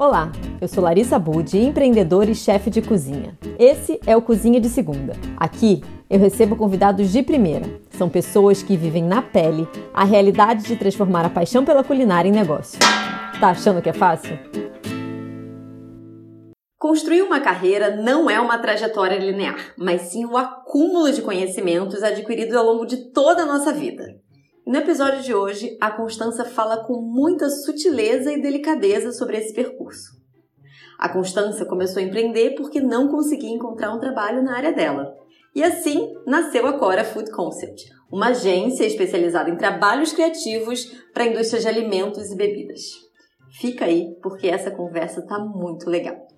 Olá, 0.00 0.32
eu 0.62 0.66
sou 0.66 0.82
Larissa 0.82 1.18
Budi, 1.18 1.58
empreendedora 1.58 2.30
e 2.30 2.34
chefe 2.34 2.70
de 2.70 2.80
cozinha. 2.80 3.36
Esse 3.58 4.00
é 4.06 4.16
o 4.16 4.22
Cozinha 4.22 4.58
de 4.58 4.70
Segunda. 4.70 5.12
Aqui 5.36 5.84
eu 6.08 6.18
recebo 6.18 6.56
convidados 6.56 7.12
de 7.12 7.22
primeira. 7.22 7.66
São 7.90 8.08
pessoas 8.08 8.62
que 8.62 8.78
vivem 8.78 9.04
na 9.04 9.20
pele 9.20 9.68
a 9.92 10.02
realidade 10.02 10.64
de 10.64 10.74
transformar 10.74 11.26
a 11.26 11.28
paixão 11.28 11.66
pela 11.66 11.84
culinária 11.84 12.30
em 12.30 12.32
negócio. 12.32 12.78
Tá 13.38 13.50
achando 13.50 13.82
que 13.82 13.90
é 13.90 13.92
fácil? 13.92 14.38
Construir 16.78 17.20
uma 17.20 17.40
carreira 17.40 17.94
não 17.94 18.30
é 18.30 18.40
uma 18.40 18.56
trajetória 18.56 19.18
linear, 19.18 19.74
mas 19.76 20.00
sim 20.00 20.24
o 20.24 20.38
acúmulo 20.38 21.12
de 21.12 21.20
conhecimentos 21.20 22.02
adquiridos 22.02 22.56
ao 22.56 22.64
longo 22.64 22.86
de 22.86 23.12
toda 23.12 23.42
a 23.42 23.46
nossa 23.46 23.70
vida. 23.70 24.02
No 24.70 24.78
episódio 24.78 25.20
de 25.20 25.34
hoje, 25.34 25.76
a 25.80 25.90
Constança 25.90 26.44
fala 26.44 26.84
com 26.84 27.02
muita 27.02 27.50
sutileza 27.50 28.32
e 28.32 28.40
delicadeza 28.40 29.10
sobre 29.10 29.36
esse 29.36 29.52
percurso. 29.52 30.12
A 30.96 31.08
Constança 31.08 31.64
começou 31.64 32.00
a 32.00 32.04
empreender 32.04 32.54
porque 32.54 32.80
não 32.80 33.08
conseguia 33.08 33.50
encontrar 33.50 33.92
um 33.92 33.98
trabalho 33.98 34.44
na 34.44 34.56
área 34.56 34.72
dela. 34.72 35.12
E 35.56 35.64
assim 35.64 36.14
nasceu 36.24 36.68
a 36.68 36.78
Cora 36.78 37.02
Food 37.02 37.32
Concept, 37.32 37.90
uma 38.12 38.28
agência 38.28 38.84
especializada 38.84 39.50
em 39.50 39.56
trabalhos 39.56 40.12
criativos 40.12 40.84
para 41.12 41.24
a 41.24 41.26
indústria 41.26 41.60
de 41.60 41.66
alimentos 41.66 42.30
e 42.30 42.36
bebidas. 42.36 42.80
Fica 43.58 43.86
aí 43.86 44.14
porque 44.22 44.46
essa 44.46 44.70
conversa 44.70 45.26
tá 45.26 45.36
muito 45.36 45.90
legal. 45.90 46.29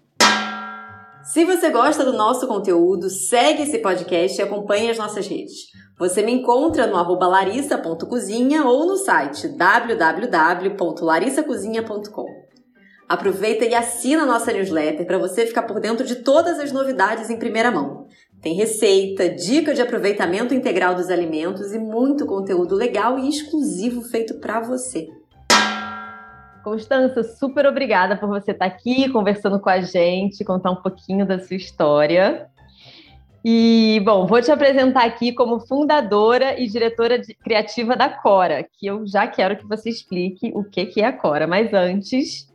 Se 1.24 1.44
você 1.44 1.70
gosta 1.70 2.04
do 2.04 2.12
nosso 2.12 2.48
conteúdo, 2.48 3.08
segue 3.08 3.62
esse 3.62 3.78
podcast 3.78 4.40
e 4.40 4.42
acompanhe 4.42 4.90
as 4.90 4.98
nossas 4.98 5.28
redes. 5.28 5.68
Você 5.96 6.20
me 6.20 6.32
encontra 6.32 6.84
no 6.86 6.96
arroba 6.96 7.28
larissa.cozinha 7.28 8.64
ou 8.64 8.84
no 8.86 8.96
site 8.96 9.46
www.larissacozinha.com. 9.48 12.26
Aproveita 13.08 13.64
e 13.64 13.72
assina 13.72 14.24
a 14.24 14.26
nossa 14.26 14.52
newsletter 14.52 15.06
para 15.06 15.18
você 15.18 15.46
ficar 15.46 15.62
por 15.62 15.78
dentro 15.78 16.04
de 16.04 16.16
todas 16.16 16.58
as 16.58 16.72
novidades 16.72 17.30
em 17.30 17.38
primeira 17.38 17.70
mão. 17.70 18.08
Tem 18.40 18.54
receita, 18.54 19.28
dica 19.28 19.72
de 19.74 19.80
aproveitamento 19.80 20.52
integral 20.52 20.96
dos 20.96 21.08
alimentos 21.08 21.72
e 21.72 21.78
muito 21.78 22.26
conteúdo 22.26 22.74
legal 22.74 23.16
e 23.16 23.28
exclusivo 23.28 24.02
feito 24.02 24.40
para 24.40 24.60
você. 24.60 25.06
Constança, 26.62 27.24
super 27.24 27.66
obrigada 27.66 28.16
por 28.16 28.28
você 28.28 28.52
estar 28.52 28.66
aqui 28.66 29.08
conversando 29.10 29.58
com 29.58 29.68
a 29.68 29.80
gente, 29.80 30.44
contar 30.44 30.70
um 30.70 30.76
pouquinho 30.76 31.26
da 31.26 31.38
sua 31.38 31.56
história. 31.56 32.48
E, 33.44 34.00
bom, 34.04 34.24
vou 34.26 34.40
te 34.40 34.52
apresentar 34.52 35.04
aqui 35.04 35.32
como 35.32 35.58
fundadora 35.58 36.60
e 36.60 36.68
diretora 36.68 37.18
de, 37.18 37.34
criativa 37.34 37.96
da 37.96 38.08
Cora, 38.08 38.62
que 38.62 38.86
eu 38.86 39.04
já 39.04 39.26
quero 39.26 39.56
que 39.56 39.66
você 39.66 39.90
explique 39.90 40.52
o 40.54 40.62
que, 40.62 40.86
que 40.86 41.00
é 41.00 41.06
a 41.06 41.12
Cora. 41.12 41.48
Mas 41.48 41.74
antes, 41.74 42.48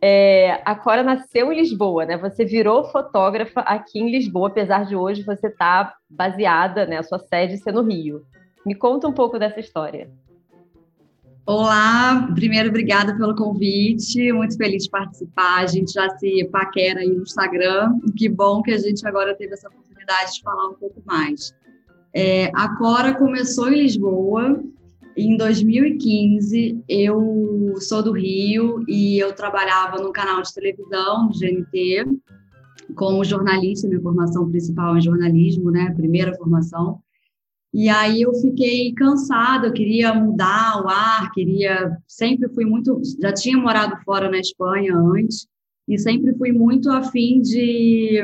é, 0.00 0.62
a 0.64 0.76
Cora 0.76 1.02
nasceu 1.02 1.52
em 1.52 1.56
Lisboa, 1.56 2.06
né? 2.06 2.16
Você 2.16 2.44
virou 2.44 2.84
fotógrafa 2.84 3.60
aqui 3.62 3.98
em 3.98 4.12
Lisboa, 4.12 4.48
apesar 4.48 4.86
de 4.86 4.94
hoje 4.94 5.24
você 5.24 5.48
estar 5.48 5.84
tá 5.86 5.94
baseada, 6.08 6.86
né? 6.86 6.98
A 6.98 7.02
sua 7.02 7.18
sede 7.18 7.58
ser 7.58 7.72
no 7.72 7.82
Rio. 7.82 8.22
Me 8.64 8.76
conta 8.76 9.08
um 9.08 9.12
pouco 9.12 9.36
dessa 9.36 9.58
história. 9.58 10.08
Olá, 11.46 12.30
primeiro, 12.34 12.68
obrigada 12.68 13.16
pelo 13.16 13.34
convite, 13.34 14.32
muito 14.32 14.56
feliz 14.56 14.84
de 14.84 14.90
participar. 14.90 15.60
A 15.60 15.66
gente 15.66 15.92
já 15.92 16.08
se 16.10 16.44
paquera 16.52 17.00
aí 17.00 17.08
no 17.08 17.22
Instagram, 17.22 17.98
que 18.16 18.28
bom 18.28 18.62
que 18.62 18.70
a 18.70 18.78
gente 18.78 19.06
agora 19.06 19.34
teve 19.34 19.54
essa 19.54 19.68
oportunidade 19.68 20.34
de 20.34 20.42
falar 20.42 20.68
um 20.68 20.74
pouco 20.74 21.02
mais. 21.04 21.52
É, 22.14 22.50
a 22.54 22.76
Cora 22.76 23.14
começou 23.14 23.68
em 23.68 23.82
Lisboa. 23.82 24.62
Em 25.16 25.36
2015, 25.36 26.84
eu 26.88 27.74
sou 27.80 28.02
do 28.02 28.12
Rio 28.12 28.84
e 28.86 29.18
eu 29.18 29.32
trabalhava 29.34 30.00
no 30.00 30.12
canal 30.12 30.40
de 30.42 30.54
televisão, 30.54 31.26
no 31.26 31.32
GNT, 31.32 32.04
como 32.94 33.24
jornalista. 33.24 33.88
Minha 33.88 34.00
formação 34.00 34.48
principal 34.48 34.96
é 34.96 35.00
jornalismo, 35.00 35.70
né? 35.70 35.92
Primeira 35.96 36.34
formação. 36.34 37.00
E 37.72 37.88
aí 37.88 38.22
eu 38.22 38.34
fiquei 38.34 38.92
cansada, 38.94 39.68
eu 39.68 39.72
queria 39.72 40.12
mudar 40.12 40.82
o 40.82 40.88
ar, 40.88 41.30
queria, 41.32 41.96
sempre 42.06 42.48
fui 42.48 42.64
muito, 42.64 43.00
já 43.20 43.32
tinha 43.32 43.56
morado 43.56 43.96
fora 44.04 44.28
na 44.28 44.38
Espanha 44.38 44.96
antes, 44.96 45.46
e 45.86 45.98
sempre 45.98 46.34
fui 46.36 46.52
muito 46.52 46.90
afim 46.90 47.40
de 47.40 48.20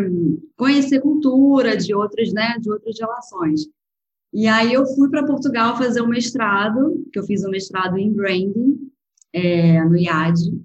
conhecer 0.56 1.00
cultura 1.00 1.76
de 1.76 1.94
outras, 1.94 2.32
né, 2.32 2.56
de 2.60 2.70
outras 2.70 2.98
relações. 2.98 3.68
E 4.32 4.46
aí 4.48 4.72
eu 4.72 4.84
fui 4.94 5.08
para 5.08 5.26
Portugal 5.26 5.76
fazer 5.76 6.02
um 6.02 6.08
mestrado, 6.08 7.04
que 7.12 7.18
eu 7.18 7.24
fiz 7.24 7.44
um 7.44 7.50
mestrado 7.50 7.96
em 7.96 8.12
branding 8.12 8.90
é, 9.32 9.84
no 9.84 9.96
IAD. 9.96 10.60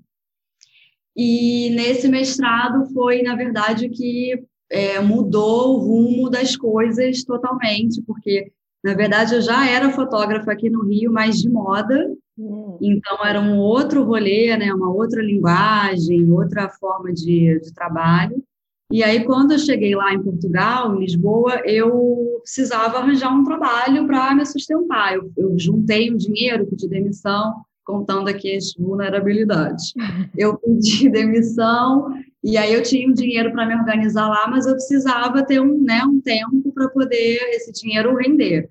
E 1.16 1.70
nesse 1.72 2.08
mestrado 2.08 2.86
foi, 2.94 3.22
na 3.22 3.36
verdade, 3.36 3.90
que 3.90 4.44
é, 4.70 5.00
mudou 5.00 5.76
o 5.76 5.80
rumo 5.80 6.30
das 6.30 6.56
coisas 6.56 7.24
totalmente, 7.24 8.02
porque 8.04 8.52
na 8.84 8.96
verdade, 8.96 9.36
eu 9.36 9.42
já 9.42 9.68
era 9.70 9.92
fotógrafa 9.92 10.52
aqui 10.52 10.70
no 10.70 10.84
Rio, 10.84 11.12
mas 11.12 11.40
de 11.40 11.50
moda. 11.50 12.12
Hum. 12.38 12.78
Então, 12.82 13.24
era 13.24 13.40
um 13.40 13.58
outro 13.58 14.04
rolê, 14.04 14.58
né? 14.58 14.74
uma 14.74 14.92
outra 14.92 15.22
linguagem, 15.22 16.32
outra 16.32 16.68
forma 16.70 17.14
de, 17.14 17.60
de 17.60 17.74
trabalho. 17.74 18.44
E 18.92 19.04
aí, 19.04 19.24
quando 19.24 19.52
eu 19.52 19.60
cheguei 19.60 19.96
lá 19.96 20.14
em 20.14 20.22
Portugal, 20.22 20.96
em 20.96 21.00
Lisboa, 21.00 21.62
eu 21.66 22.40
precisava 22.42 22.98
arranjar 22.98 23.32
um 23.32 23.44
trabalho 23.44 24.06
para 24.08 24.36
me 24.36 24.46
sustentar. 24.46 25.14
Eu, 25.14 25.32
eu 25.38 25.58
juntei 25.58 26.12
um 26.12 26.18
dinheiro, 26.18 26.66
pedi 26.66 26.90
demissão, 26.90 27.64
contando 27.86 28.28
aqui 28.28 28.56
as 28.56 28.74
vulnerabilidades. 28.74 29.94
Eu 30.36 30.58
pedi 30.60 31.10
demissão 31.10 32.10
e 32.44 32.58
aí 32.58 32.74
eu 32.74 32.82
tinha 32.82 33.08
um 33.08 33.14
dinheiro 33.14 33.52
para 33.52 33.66
me 33.66 33.76
organizar 33.76 34.28
lá, 34.28 34.48
mas 34.50 34.66
eu 34.66 34.74
precisava 34.74 35.46
ter 35.46 35.62
um, 35.62 35.82
né, 35.84 36.04
um 36.04 36.20
tempo 36.20 36.71
para 36.82 36.90
poder 36.90 37.38
esse 37.52 37.72
dinheiro 37.72 38.16
render. 38.16 38.70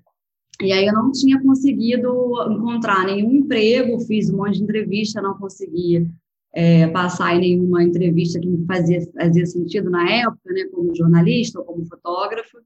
E 0.61 0.71
aí 0.71 0.85
eu 0.85 0.93
não 0.93 1.11
tinha 1.11 1.41
conseguido 1.41 2.09
encontrar 2.51 3.05
nenhum 3.05 3.31
emprego, 3.31 3.99
fiz 4.01 4.29
um 4.29 4.37
monte 4.37 4.57
de 4.57 4.63
entrevista, 4.63 5.21
não 5.21 5.37
conseguia 5.37 6.05
é, 6.53 6.87
passar 6.87 7.35
em 7.35 7.39
nenhuma 7.39 7.83
entrevista 7.83 8.39
que 8.39 8.47
me 8.47 8.65
fazia, 8.65 9.01
fazia 9.13 9.45
sentido 9.45 9.89
na 9.89 10.07
época, 10.09 10.53
né, 10.53 10.65
como 10.71 10.95
jornalista 10.95 11.59
ou 11.59 11.65
como 11.65 11.85
fotógrafa. 11.85 12.61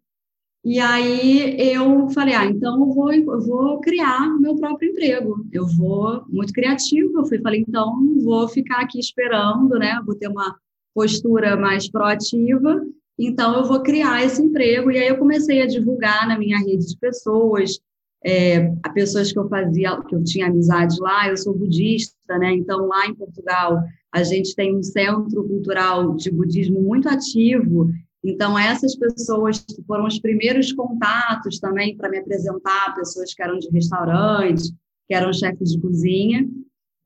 E 0.64 0.80
aí 0.80 1.56
eu 1.60 2.10
falei, 2.10 2.34
ah, 2.34 2.46
então 2.46 2.80
eu 2.80 2.92
vou, 2.92 3.14
eu 3.14 3.42
vou 3.42 3.80
criar 3.80 4.28
meu 4.40 4.56
próprio 4.56 4.90
emprego. 4.90 5.46
Eu 5.54 5.68
vou 5.68 6.26
muito 6.28 6.52
criativo. 6.52 7.20
Eu 7.20 7.26
fui, 7.28 7.40
falei, 7.40 7.64
então 7.68 8.18
vou 8.24 8.48
ficar 8.48 8.82
aqui 8.82 9.00
esperando, 9.00 9.78
né? 9.78 10.02
Vou 10.04 10.16
ter 10.16 10.28
uma 10.28 10.58
postura 10.92 11.56
mais 11.56 11.88
proativa, 11.88 12.84
então 13.18 13.56
eu 13.56 13.66
vou 13.66 13.82
criar 13.82 14.24
esse 14.24 14.42
emprego. 14.42 14.92
E 14.92 14.98
aí 14.98 15.08
eu 15.08 15.18
comecei 15.18 15.62
a 15.62 15.68
divulgar 15.68 16.28
na 16.28 16.38
minha 16.38 16.58
rede 16.60 16.88
de 16.88 16.98
pessoas, 16.98 17.80
é, 18.24 18.74
a 18.84 18.90
pessoas 18.90 19.32
que 19.32 19.40
eu 19.40 19.48
fazia, 19.48 20.02
que 20.02 20.16
eu 20.16 20.24
tinha 20.24 20.48
amizade 20.48 21.00
lá, 21.00 21.30
eu 21.30 21.38
sou 21.38 21.58
budista, 21.58 22.38
né? 22.40 22.54
Então 22.54 22.88
lá 22.88 23.06
em 23.08 23.16
Portugal 23.16 23.82
a 24.12 24.24
gente 24.24 24.56
tem 24.56 24.76
um 24.76 24.84
centro 24.84 25.44
cultural 25.48 26.16
de 26.16 26.32
budismo 26.32 26.82
muito 26.82 27.08
ativo. 27.08 27.90
Então 28.24 28.58
essas 28.58 28.96
pessoas 28.96 29.64
foram 29.86 30.08
os 30.08 30.20
primeiros 30.20 30.74
contatos 30.74 31.60
também 31.60 31.96
para 31.96 32.10
me 32.10 32.18
apresentar, 32.18 32.96
pessoas 32.96 33.34
que 33.34 33.44
eram 33.44 33.60
de 33.60 33.70
restaurante, 33.70 34.74
que 35.08 35.14
eram 35.14 35.32
chefes 35.32 35.72
de 35.72 35.80
cozinha. 35.80 36.48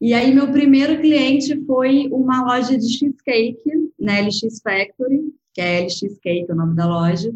E 0.02 0.14
aí, 0.14 0.34
meu 0.34 0.50
primeiro 0.50 0.98
cliente 1.02 1.62
foi 1.66 2.08
uma 2.10 2.42
loja 2.46 2.78
de 2.78 2.88
cheesecake, 2.88 3.60
na 4.00 4.22
LX 4.22 4.62
Factory, 4.64 5.34
que 5.54 5.62
é 5.62 5.82
LX 5.82 6.20
Cake, 6.22 6.46
é 6.50 6.54
o 6.54 6.58
nome 6.58 6.76
da 6.76 6.86
loja. 6.86 7.34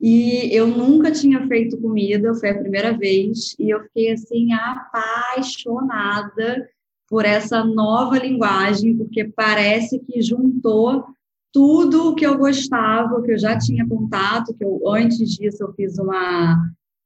E 0.00 0.54
eu 0.54 0.66
nunca 0.66 1.10
tinha 1.10 1.46
feito 1.46 1.80
comida, 1.80 2.34
foi 2.34 2.50
a 2.50 2.58
primeira 2.58 2.96
vez, 2.96 3.54
e 3.58 3.70
eu 3.70 3.80
fiquei 3.84 4.12
assim 4.12 4.52
apaixonada 4.52 5.88
por 7.08 7.24
essa 7.24 7.64
nova 7.64 8.18
linguagem, 8.18 8.96
porque 8.96 9.24
parece 9.24 9.98
que 10.00 10.20
juntou 10.20 11.04
tudo 11.52 12.08
o 12.08 12.14
que 12.14 12.26
eu 12.26 12.36
gostava, 12.36 13.22
que 13.22 13.30
eu 13.30 13.38
já 13.38 13.56
tinha 13.56 13.86
contato, 13.88 14.52
que 14.52 14.64
eu 14.64 14.80
antes 14.88 15.30
disso 15.30 15.62
eu 15.62 15.72
fiz 15.74 15.96
uma 15.98 16.58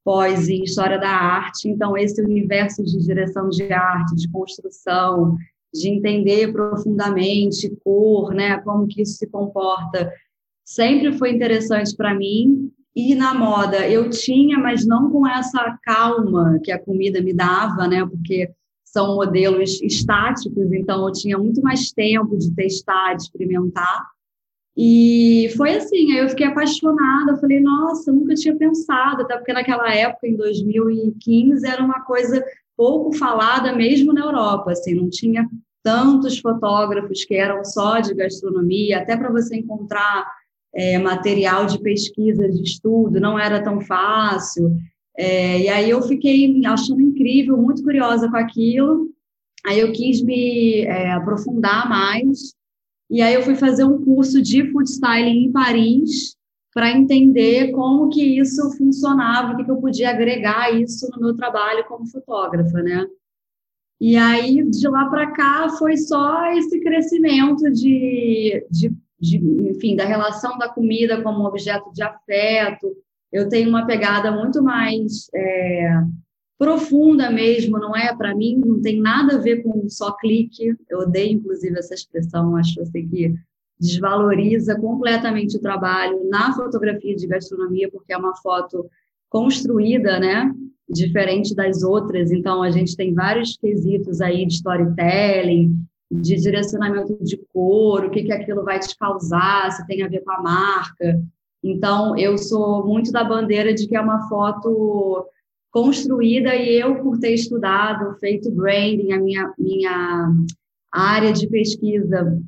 pós 0.02 0.49
em 0.49 0.62
História 0.62 0.99
da 0.99 1.11
Arte, 1.11 1.69
então 1.69 1.94
esse 1.94 2.23
universo 2.23 2.82
de 2.82 2.99
direção 2.99 3.50
de 3.50 3.70
arte, 3.70 4.17
de 4.17 4.31
construção, 4.31 5.37
de 5.75 5.91
entender 5.91 6.50
profundamente 6.50 7.69
cor, 7.84 8.32
né, 8.32 8.56
como 8.62 8.87
que 8.87 9.02
isso 9.02 9.19
se 9.19 9.26
comporta, 9.26 10.11
sempre 10.69 11.12
foi 11.12 11.31
interessante 11.31 11.97
para 11.97 12.15
mim. 12.15 12.70
E 12.94 13.15
na 13.15 13.32
moda 13.32 13.88
eu 13.88 14.11
tinha, 14.11 14.59
mas 14.59 14.85
não 14.85 15.11
com 15.11 15.26
essa 15.26 15.79
calma 15.82 16.61
que 16.62 16.70
a 16.70 16.79
comida 16.79 17.23
me 17.23 17.32
dava, 17.32 17.88
né, 17.88 18.05
porque 18.05 18.50
são 18.85 19.15
modelos 19.15 19.81
estáticos, 19.81 20.73
então 20.73 21.06
eu 21.06 21.12
tinha 21.12 21.38
muito 21.38 21.62
mais 21.62 21.91
tempo 21.93 22.37
de 22.37 22.55
testar, 22.55 23.15
de 23.15 23.23
experimentar. 23.23 24.06
E 24.76 25.53
foi 25.56 25.76
assim, 25.76 26.12
aí 26.12 26.19
eu 26.19 26.29
fiquei 26.29 26.47
apaixonada, 26.47 27.37
falei, 27.37 27.61
nossa, 27.61 28.12
nunca 28.12 28.35
tinha 28.35 28.56
pensado, 28.56 29.23
até 29.23 29.37
porque 29.37 29.53
naquela 29.53 29.93
época, 29.94 30.26
em 30.26 30.37
2015, 30.37 31.67
era 31.67 31.82
uma 31.82 32.00
coisa 32.00 32.44
pouco 32.76 33.12
falada 33.17 33.75
mesmo 33.75 34.12
na 34.12 34.23
Europa, 34.23 34.73
assim, 34.73 34.94
não 34.94 35.09
tinha 35.09 35.49
tantos 35.82 36.38
fotógrafos 36.38 37.25
que 37.25 37.35
eram 37.35 37.65
só 37.65 38.00
de 38.00 38.15
gastronomia, 38.15 38.99
até 38.99 39.17
para 39.17 39.31
você 39.31 39.56
encontrar 39.56 40.26
é, 40.75 40.99
material 40.99 41.67
de 41.67 41.81
pesquisa, 41.81 42.49
de 42.49 42.62
estudo, 42.62 43.20
não 43.20 43.38
era 43.38 43.62
tão 43.62 43.81
fácil. 43.81 44.76
É, 45.17 45.61
e 45.61 45.69
aí 45.69 45.91
eu 45.91 46.00
fiquei 46.03 46.65
achando 46.65 47.00
incrível, 47.00 47.56
muito 47.56 47.82
curiosa 47.82 48.31
com 48.31 48.37
aquilo. 48.37 49.09
Aí 49.67 49.81
eu 49.81 49.93
quis 49.93 50.23
me 50.23 50.82
é, 50.82 51.12
aprofundar 51.12 51.88
mais. 51.88 52.55
E 53.11 53.23
aí 53.23 53.35
eu 53.35 53.43
fui 53.43 53.55
fazer 53.55 53.85
um 53.85 54.03
curso 54.05 54.41
de 54.41 54.70
food 54.70 54.88
styling 54.88 55.47
em 55.47 55.53
Paris 55.53 56.37
para 56.75 56.93
entender 56.93 57.73
como 57.73 58.09
que 58.09 58.38
isso 58.38 58.70
funcionava, 58.76 59.53
o 59.53 59.56
que, 59.56 59.65
que 59.65 59.70
eu 59.70 59.81
podia 59.81 60.11
agregar 60.11 60.73
isso 60.73 61.09
no 61.12 61.20
meu 61.20 61.35
trabalho 61.37 61.85
como 61.88 62.06
fotógrafa, 62.06 62.82
né? 62.82 63.06
E 64.00 64.17
aí, 64.17 64.62
de 64.62 64.88
lá 64.88 65.06
para 65.06 65.32
cá, 65.32 65.69
foi 65.70 65.97
só 65.97 66.53
esse 66.53 66.79
crescimento 66.81 67.69
de, 67.73 68.65
de, 68.70 68.94
de, 69.20 69.38
enfim, 69.69 69.97
da 69.97 70.05
relação 70.05 70.56
da 70.59 70.69
comida 70.69 71.23
como 71.23 71.44
objeto 71.44 71.93
de 71.93 72.03
afeto. 72.03 72.97
Eu 73.32 73.49
tenho 73.49 73.69
uma 73.69 73.87
pegada 73.87 74.31
muito 74.31 74.62
mais 74.62 75.29
é, 75.35 75.91
profunda 76.59 77.31
mesmo, 77.31 77.79
não 77.79 77.94
é? 77.97 78.15
Para 78.17 78.35
mim, 78.35 78.56
não 78.56 78.81
tem 78.81 79.00
nada 79.00 79.37
a 79.37 79.41
ver 79.41 79.62
com 79.62 79.88
só 79.88 80.12
clique. 80.12 80.75
Eu 80.88 81.00
odeio, 81.00 81.32
inclusive, 81.32 81.79
essa 81.79 81.94
expressão, 81.94 82.56
acho 82.56 82.81
assim, 82.81 83.09
que 83.09 83.35
desvaloriza 83.79 84.79
completamente 84.79 85.56
o 85.56 85.61
trabalho 85.61 86.29
na 86.29 86.53
fotografia 86.55 87.15
de 87.15 87.26
gastronomia, 87.26 87.91
porque 87.91 88.12
é 88.12 88.17
uma 88.17 88.35
foto 88.37 88.91
construída, 89.29 90.19
né? 90.19 90.53
diferente 90.88 91.55
das 91.55 91.82
outras. 91.82 92.31
Então, 92.31 92.62
a 92.62 92.70
gente 92.70 92.97
tem 92.97 93.12
vários 93.12 93.56
quesitos 93.56 94.20
aí 94.20 94.47
de 94.47 94.55
storytelling, 94.55 95.76
de 96.10 96.37
direcionamento 96.37 97.16
de 97.22 97.37
cor, 97.52 98.05
o 98.05 98.10
que, 98.10 98.25
que 98.25 98.32
aquilo 98.32 98.64
vai 98.64 98.78
te 98.78 98.96
causar, 98.96 99.70
se 99.72 99.87
tem 99.87 100.02
a 100.02 100.08
ver 100.08 100.20
com 100.20 100.31
a 100.31 100.43
marca. 100.43 101.22
Então, 101.62 102.16
eu 102.16 102.38
sou 102.38 102.87
muito 102.87 103.12
da 103.12 103.25
bandeira 103.25 103.75
de 103.75 103.87
que 103.87 103.96
é 103.96 104.00
uma 104.00 104.28
foto 104.28 105.26
construída 105.70 106.55
e 106.55 106.81
eu, 106.81 107.02
por 107.02 107.19
ter 107.19 107.34
estudado, 107.34 108.19
feito 108.19 108.50
branding, 108.50 109.12
a 109.12 109.20
minha, 109.20 109.52
minha 109.58 110.32
área 110.90 111.32
de 111.32 111.46
pesquisa 111.49 112.40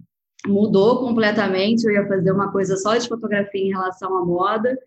mudou 0.47 1.01
completamente. 1.01 1.85
Eu 1.85 1.93
ia 1.93 2.09
fazer 2.09 2.33
uma 2.33 2.51
coisa 2.51 2.77
só 2.77 2.97
de 2.97 3.09
fotografia 3.09 3.61
em 3.61 3.71
relação 3.71 4.17
à 4.17 4.25
moda, 4.25 4.79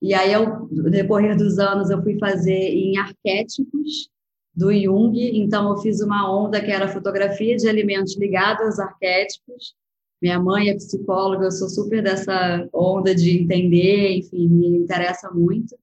e 0.00 0.14
aí, 0.14 0.32
no 0.34 0.90
decorrer 0.90 1.36
dos 1.36 1.60
anos, 1.60 1.88
eu 1.88 2.02
fui 2.02 2.18
fazer 2.18 2.50
em 2.50 2.98
arquétipos 2.98 4.08
do 4.54 4.72
Jung. 4.72 5.14
Então, 5.16 5.70
eu 5.70 5.78
fiz 5.78 6.00
uma 6.00 6.30
onda 6.30 6.60
que 6.62 6.70
era 6.70 6.88
fotografia 6.88 7.56
de 7.56 7.68
alimentos 7.68 8.16
ligados 8.18 8.66
aos 8.66 8.78
arquétipos. 8.78 9.74
Minha 10.20 10.38
mãe 10.38 10.68
é 10.68 10.74
psicóloga, 10.74 11.46
eu 11.46 11.50
sou 11.50 11.68
super 11.68 12.02
dessa 12.02 12.68
onda 12.72 13.14
de 13.14 13.42
entender, 13.42 14.18
enfim, 14.18 14.48
me 14.48 14.68
interessa 14.78 15.30
muito. 15.30 15.76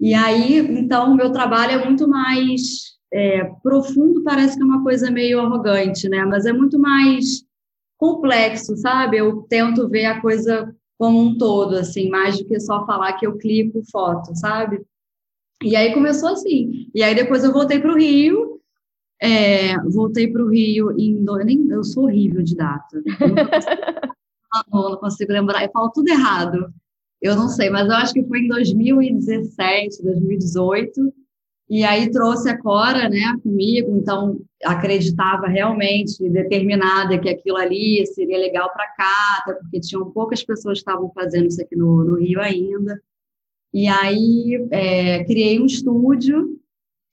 E 0.00 0.14
aí, 0.14 0.58
então, 0.58 1.14
meu 1.14 1.32
trabalho 1.32 1.72
é 1.72 1.84
muito 1.84 2.06
mais 2.06 2.94
é, 3.12 3.44
profundo, 3.62 4.22
parece 4.22 4.56
que 4.56 4.62
é 4.62 4.66
uma 4.66 4.82
coisa 4.82 5.10
meio 5.10 5.40
arrogante, 5.40 6.08
né? 6.08 6.24
Mas 6.24 6.46
é 6.46 6.52
muito 6.52 6.78
mais 6.78 7.44
complexo, 7.96 8.76
sabe? 8.76 9.16
Eu 9.16 9.42
tento 9.48 9.88
ver 9.88 10.06
a 10.06 10.20
coisa 10.20 10.74
como 10.98 11.20
um 11.20 11.36
todo, 11.36 11.76
assim, 11.76 12.08
mais 12.08 12.38
do 12.38 12.44
que 12.44 12.58
só 12.60 12.84
falar 12.86 13.14
que 13.14 13.26
eu 13.26 13.36
clico 13.36 13.82
foto, 13.90 14.34
sabe? 14.36 14.84
E 15.64 15.74
aí 15.74 15.92
começou 15.94 16.28
assim. 16.28 16.88
E 16.94 17.02
aí 17.02 17.14
depois 17.14 17.42
eu 17.42 17.52
voltei 17.52 17.80
para 17.80 17.92
o 17.92 17.96
Rio, 17.96 18.60
é, 19.20 19.78
voltei 19.90 20.30
para 20.30 20.42
o 20.42 20.48
Rio 20.48 20.90
em. 20.98 21.24
Eu, 21.26 21.44
nem, 21.44 21.66
eu 21.70 21.82
sou 21.82 22.04
horrível 22.04 22.42
de 22.42 22.54
data. 22.54 23.02
Eu 23.20 23.28
não, 23.28 23.36
consigo, 23.48 24.90
não 24.90 24.96
consigo 24.96 25.32
lembrar, 25.32 25.64
eu 25.64 25.70
falo 25.72 25.90
tudo 25.90 26.08
errado. 26.08 26.72
Eu 27.22 27.34
não 27.34 27.48
sei, 27.48 27.70
mas 27.70 27.86
eu 27.86 27.94
acho 27.94 28.12
que 28.12 28.22
foi 28.24 28.40
em 28.40 28.48
2017, 28.48 30.02
2018. 30.02 31.12
E 31.70 31.82
aí 31.82 32.10
trouxe 32.10 32.50
a 32.50 32.60
Cora, 32.60 33.08
né, 33.08 33.22
comigo, 33.42 33.96
então 33.96 34.38
acreditava 34.62 35.46
realmente, 35.46 36.28
determinada 36.28 37.18
que 37.18 37.30
aquilo 37.30 37.56
ali 37.56 38.04
seria 38.06 38.36
legal 38.36 38.70
para 38.70 38.86
cá, 38.88 39.38
até 39.40 39.54
porque 39.54 39.80
tinham 39.80 40.10
poucas 40.10 40.44
pessoas 40.44 40.78
que 40.78 40.90
estavam 40.90 41.10
fazendo 41.14 41.46
isso 41.46 41.62
aqui 41.62 41.74
no, 41.74 42.04
no 42.04 42.16
Rio 42.16 42.38
ainda. 42.40 43.00
E 43.74 43.88
aí 43.88 44.68
é, 44.70 45.24
criei 45.24 45.60
um 45.60 45.66
estúdio, 45.66 46.60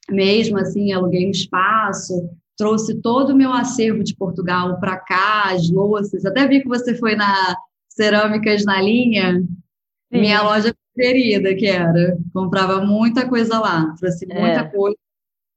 mesmo 0.07 0.59
assim, 0.59 0.93
aluguei 0.93 1.27
um 1.27 1.31
espaço, 1.31 2.29
trouxe 2.55 3.01
todo 3.01 3.31
o 3.31 3.35
meu 3.35 3.51
acervo 3.51 4.03
de 4.03 4.15
Portugal 4.15 4.79
para 4.79 4.97
cá, 4.97 5.51
as 5.51 5.67
louças. 5.71 6.23
Até 6.23 6.47
vi 6.47 6.61
que 6.61 6.67
você 6.67 6.93
foi 6.93 7.15
na 7.15 7.57
Cerâmicas 7.89 8.63
na 8.63 8.79
Linha, 8.79 9.39
Sim. 9.39 10.19
minha 10.21 10.43
loja 10.43 10.71
preferida 10.93 11.55
que 11.55 11.65
era. 11.65 12.15
Comprava 12.31 12.85
muita 12.85 13.27
coisa 13.27 13.59
lá, 13.59 13.95
trouxe 13.99 14.27
muita 14.27 14.59
é. 14.59 14.69
coisa 14.69 14.97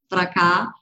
para 0.09 0.25
cá. 0.25 0.73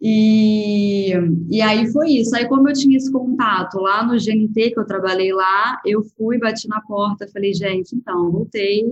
E, 0.00 1.12
e 1.50 1.60
aí 1.60 1.86
foi 1.92 2.12
isso. 2.12 2.34
Aí, 2.34 2.48
como 2.48 2.66
eu 2.66 2.72
tinha 2.72 2.96
esse 2.96 3.12
contato 3.12 3.78
lá 3.78 4.02
no 4.02 4.16
GNT, 4.16 4.70
que 4.70 4.78
eu 4.78 4.86
trabalhei 4.86 5.34
lá, 5.34 5.78
eu 5.84 6.02
fui, 6.02 6.38
bati 6.38 6.66
na 6.66 6.80
porta, 6.80 7.28
falei, 7.30 7.52
gente, 7.52 7.94
então, 7.94 8.30
voltei, 8.32 8.82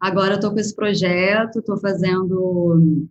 agora 0.00 0.34
eu 0.34 0.40
tô 0.40 0.50
com 0.50 0.58
esse 0.58 0.74
projeto, 0.74 1.58
estou 1.58 1.78
fazendo 1.78 3.08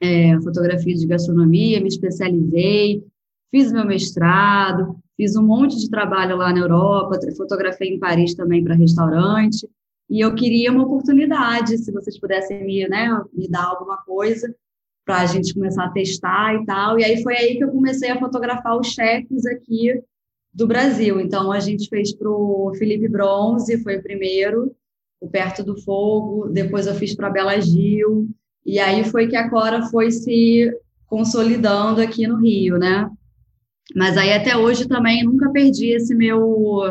é, 0.00 0.40
fotografia 0.40 0.94
de 0.94 1.06
gastronomia, 1.06 1.80
me 1.80 1.88
especializei, 1.88 3.04
fiz 3.50 3.72
meu 3.72 3.86
mestrado, 3.86 4.96
fiz 5.16 5.36
um 5.36 5.42
monte 5.42 5.78
de 5.78 5.88
trabalho 5.88 6.36
lá 6.36 6.52
na 6.52 6.60
Europa, 6.60 7.18
fotografei 7.36 7.88
em 7.88 7.98
Paris 7.98 8.34
também 8.34 8.62
para 8.62 8.74
restaurante. 8.74 9.68
E 10.10 10.20
eu 10.20 10.34
queria 10.34 10.70
uma 10.70 10.84
oportunidade, 10.84 11.78
se 11.78 11.90
vocês 11.90 12.18
pudessem 12.18 12.64
me, 12.64 12.86
né, 12.88 13.08
me 13.32 13.48
dar 13.48 13.64
alguma 13.64 13.96
coisa 13.98 14.54
para 15.04 15.20
a 15.20 15.26
gente 15.26 15.54
começar 15.54 15.84
a 15.84 15.90
testar 15.90 16.54
e 16.54 16.64
tal. 16.64 16.98
E 16.98 17.04
aí 17.04 17.22
foi 17.22 17.36
aí 17.36 17.56
que 17.56 17.64
eu 17.64 17.70
comecei 17.70 18.10
a 18.10 18.18
fotografar 18.18 18.78
os 18.78 18.88
chefes 18.88 19.46
aqui 19.46 20.02
do 20.52 20.66
Brasil. 20.66 21.20
Então 21.20 21.52
a 21.52 21.60
gente 21.60 21.88
fez 21.88 22.14
para 22.14 22.28
o 22.28 22.72
Felipe 22.78 23.08
Bronze, 23.08 23.82
foi 23.82 23.98
o 23.98 24.02
primeiro, 24.02 24.74
o 25.24 25.28
Perto 25.28 25.64
do 25.64 25.80
Fogo. 25.82 26.48
Depois 26.48 26.86
eu 26.86 26.94
fiz 26.94 27.14
para 27.14 27.30
Bela 27.30 27.60
Gil. 27.60 28.28
E 28.64 28.78
aí 28.78 29.04
foi 29.04 29.26
que 29.28 29.36
a 29.36 29.48
Cora 29.48 29.82
foi 29.86 30.10
se 30.10 30.70
consolidando 31.06 32.00
aqui 32.00 32.26
no 32.26 32.36
Rio, 32.36 32.78
né? 32.78 33.10
Mas 33.94 34.16
aí 34.16 34.32
até 34.32 34.56
hoje 34.56 34.88
também 34.88 35.24
nunca 35.24 35.50
perdi 35.50 35.88
esse 35.88 36.14
meu 36.14 36.82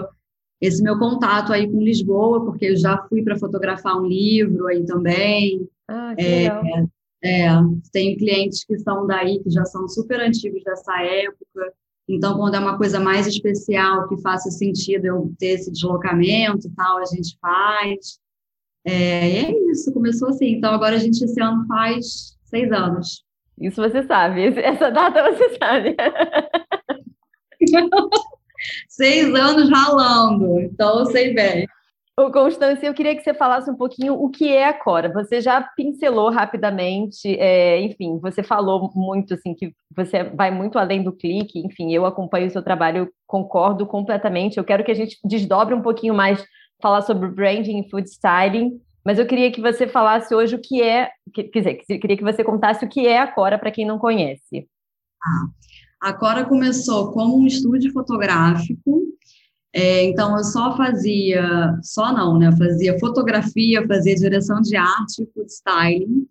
esse 0.62 0.82
meu 0.82 0.98
contato 0.98 1.52
aí 1.52 1.70
com 1.70 1.84
Lisboa, 1.84 2.46
porque 2.46 2.68
eu 2.68 2.78
já 2.78 2.98
fui 3.10 3.22
para 3.22 3.38
fotografar 3.38 3.98
um 3.98 4.06
livro 4.06 4.68
aí 4.68 4.86
também. 4.86 5.68
Ah, 5.90 6.16
que 6.16 6.24
é, 6.24 6.54
legal. 6.54 6.90
É, 7.22 7.48
tenho 7.92 8.18
clientes 8.18 8.64
que 8.64 8.78
são 8.80 9.06
daí, 9.06 9.42
que 9.44 9.50
já 9.50 9.66
são 9.66 9.90
super 9.90 10.22
antigos 10.22 10.64
dessa 10.64 11.02
época. 11.02 11.74
Então, 12.08 12.38
quando 12.38 12.56
é 12.56 12.60
uma 12.60 12.78
coisa 12.78 13.00
mais 13.00 13.28
especial, 13.28 14.08
que 14.08 14.22
faça 14.22 14.52
sentido 14.52 15.06
eu 15.06 15.34
ter 15.38 15.52
esse 15.52 15.72
deslocamento 15.72 16.68
e 16.68 16.72
tal, 16.72 16.98
a 16.98 17.06
gente 17.06 17.38
faz. 17.42 18.20
É, 18.86 19.30
e 19.30 19.38
é 19.46 19.72
isso, 19.72 19.94
começou 19.94 20.30
assim. 20.30 20.52
Então, 20.54 20.74
agora 20.74 20.96
a 20.96 21.00
gente 21.00 21.24
esse 21.24 21.42
ano 21.42 21.66
faz 21.68 22.38
seis 22.44 22.72
anos. 22.72 23.24
Isso 23.60 23.82
você 23.82 24.04
sabe, 24.04 24.48
essa 24.60 24.90
data 24.90 25.32
você 25.32 25.58
sabe. 25.58 25.96
seis 28.90 29.34
anos 29.34 29.70
ralando, 29.70 30.60
então 30.60 31.00
eu 31.00 31.06
sei 31.06 31.34
bem. 31.34 31.68
Ô, 32.16 32.30
Constância, 32.32 32.86
eu 32.86 32.94
queria 32.94 33.16
que 33.16 33.24
você 33.24 33.34
falasse 33.34 33.72
um 33.72 33.76
pouquinho 33.76 34.14
o 34.14 34.30
que 34.30 34.48
é 34.48 34.68
a 34.68 34.74
Cora. 34.74 35.12
Você 35.12 35.42
já 35.42 35.60
pincelou 35.76 36.30
rapidamente, 36.30 37.28
é, 37.40 37.82
enfim, 37.82 38.20
você 38.20 38.44
falou 38.44 38.92
muito 38.94 39.34
assim 39.34 39.56
que 39.56 39.74
você 39.96 40.24
vai 40.24 40.52
muito 40.52 40.78
além 40.78 41.02
do 41.02 41.12
clique, 41.12 41.58
enfim, 41.66 41.92
eu 41.92 42.06
acompanho 42.06 42.46
o 42.46 42.52
seu 42.52 42.62
trabalho, 42.62 43.12
concordo 43.26 43.88
completamente. 43.88 44.58
Eu 44.58 44.64
quero 44.64 44.84
que 44.84 44.92
a 44.92 44.96
gente 44.96 45.18
desdobre 45.26 45.74
um 45.74 45.82
pouquinho 45.82 46.14
mais, 46.14 46.46
falar 46.84 47.02
sobre 47.02 47.30
branding 47.30 47.80
e 47.80 47.90
food 47.90 48.08
styling, 48.10 48.80
mas 49.06 49.18
eu 49.18 49.26
queria 49.26 49.50
que 49.50 49.62
você 49.62 49.88
falasse 49.88 50.36
hoje 50.36 50.56
o 50.56 50.62
que 50.62 50.82
é, 50.82 51.10
quer 51.34 51.50
dizer, 51.50 51.76
queria 52.00 52.18
que 52.18 52.24
você 52.24 52.44
contasse 52.44 52.84
o 52.84 52.90
que 52.90 53.08
é 53.08 53.20
a 53.20 53.28
Cora 53.28 53.58
para 53.58 53.72
quem 53.72 53.88
não 53.88 53.98
conhece. 53.98 54.68
Ah. 55.24 56.10
A 56.10 56.14
Cora 56.14 56.44
começou 56.44 57.14
como 57.14 57.40
um 57.40 57.48
estúdio 57.48 57.94
fotográfico, 57.94 59.02
é, 59.74 60.04
então 60.04 60.38
eu 60.38 60.44
só 60.44 60.76
fazia, 60.76 61.80
só 61.82 62.14
não, 62.14 62.38
né? 62.38 62.52
Fazia 62.58 63.00
fotografia, 63.00 63.88
fazia 63.88 64.14
direção 64.14 64.62
de 64.62 64.76
arte, 64.76 65.28
food 65.34 65.50
styling. 65.50 66.28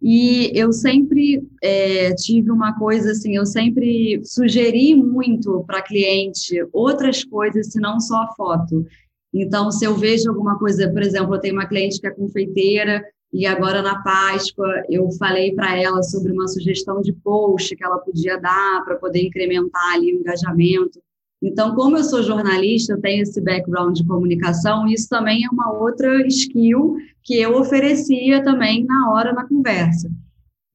E 0.00 0.52
eu 0.54 0.70
sempre 0.70 1.42
é, 1.62 2.14
tive 2.14 2.50
uma 2.50 2.78
coisa 2.78 3.12
assim, 3.12 3.34
eu 3.34 3.46
sempre 3.46 4.20
sugeri 4.22 4.94
muito 4.94 5.64
para 5.66 5.80
cliente 5.80 6.54
outras 6.74 7.24
coisas, 7.24 7.72
se 7.72 7.80
não 7.80 7.98
só 7.98 8.24
a 8.24 8.34
foto. 8.34 8.86
Então, 9.34 9.70
se 9.70 9.84
eu 9.84 9.94
vejo 9.96 10.30
alguma 10.30 10.56
coisa, 10.58 10.88
por 10.90 11.02
exemplo, 11.02 11.34
eu 11.34 11.40
tenho 11.40 11.54
uma 11.54 11.66
cliente 11.66 12.00
que 12.00 12.06
é 12.06 12.10
confeiteira, 12.10 13.04
E 13.34 13.46
agora 13.46 13.82
na 13.82 14.00
Páscoa 14.00 14.84
eu 14.88 15.10
falei 15.18 15.52
para 15.52 15.76
ela 15.76 16.00
sobre 16.04 16.30
uma 16.30 16.46
sugestão 16.46 17.00
de 17.00 17.12
post 17.12 17.74
que 17.74 17.84
ela 17.84 17.98
podia 17.98 18.40
dar 18.40 18.84
para 18.84 18.94
poder 18.94 19.24
incrementar 19.24 19.94
ali 19.94 20.14
o 20.14 20.20
engajamento. 20.20 21.00
Então, 21.42 21.74
como 21.74 21.96
eu 21.96 22.04
sou 22.04 22.22
jornalista, 22.22 22.92
eu 22.92 23.00
tenho 23.00 23.22
esse 23.22 23.40
background 23.40 23.96
de 23.96 24.06
comunicação, 24.06 24.86
isso 24.86 25.08
também 25.08 25.44
é 25.44 25.48
uma 25.50 25.72
outra 25.72 26.24
skill 26.28 26.96
que 27.24 27.34
eu 27.40 27.58
oferecia 27.58 28.42
também 28.44 28.84
na 28.84 29.10
hora 29.10 29.32
na 29.32 29.46
conversa. 29.48 30.08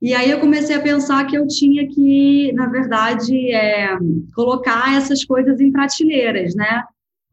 E 0.02 0.14
aí 0.14 0.30
eu 0.30 0.40
comecei 0.42 0.76
a 0.76 0.82
pensar 0.82 1.26
que 1.28 1.38
eu 1.38 1.48
tinha 1.48 1.88
que, 1.88 2.52
na 2.54 2.68
verdade, 2.68 3.52
é, 3.54 3.98
colocar 4.36 4.98
essas 4.98 5.24
coisas 5.24 5.62
em 5.62 5.72
prateleiras, 5.72 6.54
né? 6.56 6.84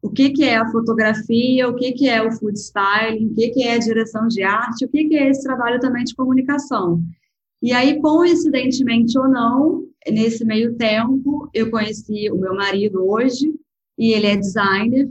O 0.01 0.09
que, 0.09 0.29
que 0.29 0.43
é 0.43 0.57
a 0.57 0.71
fotografia, 0.71 1.67
o 1.67 1.75
que, 1.75 1.91
que 1.91 2.07
é 2.07 2.21
o 2.21 2.31
food 2.31 2.57
styling, 2.57 3.27
o 3.27 3.35
que, 3.35 3.49
que 3.49 3.63
é 3.63 3.73
a 3.73 3.79
direção 3.79 4.27
de 4.27 4.43
arte, 4.43 4.85
o 4.85 4.89
que, 4.89 5.05
que 5.05 5.15
é 5.15 5.29
esse 5.29 5.43
trabalho 5.43 5.79
também 5.79 6.03
de 6.03 6.15
comunicação. 6.15 7.01
E 7.61 7.73
aí, 7.73 7.99
coincidentemente 7.99 9.17
ou 9.17 9.27
não, 9.27 9.83
nesse 10.07 10.45
meio 10.45 10.75
tempo, 10.75 11.49
eu 11.53 11.71
conheci 11.71 12.29
o 12.31 12.37
meu 12.37 12.53
marido 12.53 13.09
hoje, 13.09 13.51
e 13.97 14.13
ele 14.13 14.27
é 14.27 14.37
designer, 14.37 15.09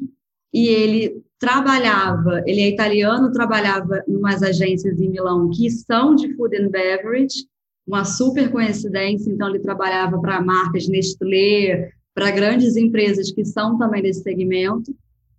e 0.55 0.69
ele 0.69 1.23
trabalhava, 1.39 2.43
ele 2.47 2.61
é 2.61 2.69
italiano, 2.69 3.33
trabalhava 3.33 4.03
em 4.09 4.17
umas 4.17 4.43
agências 4.43 4.99
em 5.01 5.11
Milão 5.11 5.51
que 5.51 5.69
são 5.71 6.15
de 6.15 6.33
food 6.35 6.57
and 6.57 6.69
beverage, 6.69 7.47
uma 7.87 8.05
super 8.05 8.51
coincidência, 8.51 9.31
então 9.31 9.49
ele 9.49 9.59
trabalhava 9.59 10.19
para 10.21 10.41
marcas 10.41 10.89
Nestlé, 10.89 11.93
para 12.17 12.31
grandes 12.31 12.77
empresas 12.77 13.31
que 13.31 13.45
são 13.45 13.77
também 13.77 14.03
desse 14.03 14.23
segmento. 14.23 14.97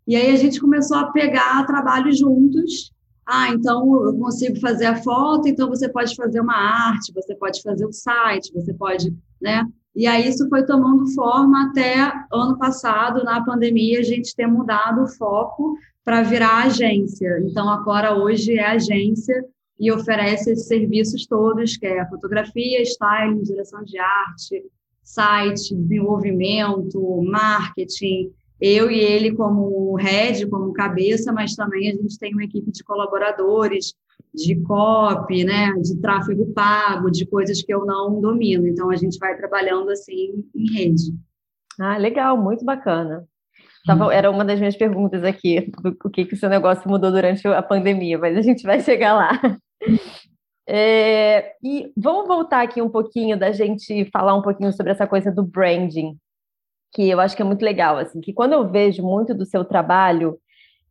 E 0.07 0.15
aí 0.15 0.29
a 0.29 0.35
gente 0.35 0.61
começou 0.61 0.95
a 0.95 1.11
pegar 1.11 1.65
trabalho 1.65 2.15
juntos. 2.15 2.93
Ah, 3.25 3.49
então 3.49 4.05
eu 4.05 4.13
consigo 4.13 4.59
fazer 4.59 4.85
a 4.85 5.01
foto, 5.01 5.47
então 5.47 5.67
você 5.67 5.89
pode 5.89 6.15
fazer 6.15 6.39
uma 6.39 6.55
arte, 6.55 7.11
você 7.11 7.35
pode 7.35 7.63
fazer 7.63 7.83
o 7.83 7.91
site, 7.91 8.53
você 8.53 8.71
pode, 8.75 9.11
né? 9.41 9.65
E 9.95 10.05
aí 10.05 10.29
isso 10.29 10.47
foi 10.47 10.63
tomando 10.67 11.11
forma 11.15 11.65
até 11.65 12.13
ano 12.31 12.55
passado, 12.59 13.23
na 13.23 13.43
pandemia, 13.43 13.99
a 13.99 14.03
gente 14.03 14.35
ter 14.35 14.45
mudado 14.45 15.01
o 15.01 15.07
foco 15.07 15.75
para 16.05 16.21
virar 16.21 16.65
agência. 16.65 17.41
Então, 17.43 17.67
a 17.67 17.83
Cora 17.83 18.15
hoje 18.15 18.55
é 18.55 18.65
agência 18.67 19.43
e 19.79 19.91
oferece 19.91 20.51
esses 20.51 20.67
serviços 20.67 21.25
todos, 21.25 21.75
que 21.75 21.87
é 21.87 22.07
fotografia, 22.07 22.83
styling, 22.83 23.41
direção 23.41 23.83
de 23.83 23.97
arte, 23.97 24.63
site, 25.07 25.73
desenvolvimento, 25.73 27.23
marketing. 27.23 28.29
Eu 28.59 28.91
e 28.91 28.99
ele 28.99 29.33
como 29.33 29.95
head, 29.95 30.45
como 30.47 30.73
cabeça, 30.73 31.31
mas 31.31 31.55
também 31.55 31.89
a 31.89 31.93
gente 31.93 32.19
tem 32.19 32.33
uma 32.33 32.43
equipe 32.43 32.71
de 32.71 32.83
colaboradores 32.83 33.93
de 34.33 34.55
copy, 34.63 35.43
né, 35.43 35.73
de 35.81 35.99
tráfego 35.99 36.45
pago, 36.53 37.09
de 37.09 37.25
coisas 37.25 37.61
que 37.63 37.73
eu 37.73 37.85
não 37.85 38.19
domino. 38.19 38.67
Então 38.67 38.89
a 38.89 38.95
gente 38.95 39.17
vai 39.17 39.35
trabalhando 39.35 39.89
assim 39.89 40.43
em 40.53 40.73
rede. 40.73 41.13
Ah, 41.79 41.97
legal, 41.97 42.37
muito 42.37 42.65
bacana. 42.65 43.25
Tava, 43.85 44.13
era 44.13 44.29
uma 44.29 44.43
das 44.43 44.59
minhas 44.59 44.75
perguntas 44.75 45.23
aqui, 45.23 45.71
o 46.03 46.09
que, 46.09 46.25
que 46.25 46.33
o 46.33 46.37
seu 46.37 46.49
negócio 46.49 46.89
mudou 46.89 47.09
durante 47.09 47.47
a 47.47 47.63
pandemia, 47.63 48.17
mas 48.17 48.35
a 48.35 48.41
gente 48.41 48.63
vai 48.63 48.81
chegar 48.81 49.13
lá. 49.13 49.57
É, 50.69 51.55
e 51.63 51.93
vamos 51.95 52.27
voltar 52.27 52.61
aqui 52.61 52.81
um 52.81 52.89
pouquinho 52.89 53.39
da 53.39 53.51
gente 53.51 54.09
falar 54.11 54.35
um 54.35 54.41
pouquinho 54.41 54.73
sobre 54.73 54.91
essa 54.91 55.07
coisa 55.07 55.31
do 55.31 55.43
branding, 55.43 56.17
que 56.93 57.09
eu 57.09 57.19
acho 57.21 57.35
que 57.35 57.41
é 57.41 57.45
muito 57.45 57.63
legal, 57.63 57.97
assim, 57.97 58.19
que 58.19 58.33
quando 58.33 58.53
eu 58.53 58.69
vejo 58.69 59.01
muito 59.01 59.33
do 59.33 59.45
seu 59.45 59.63
trabalho, 59.63 60.37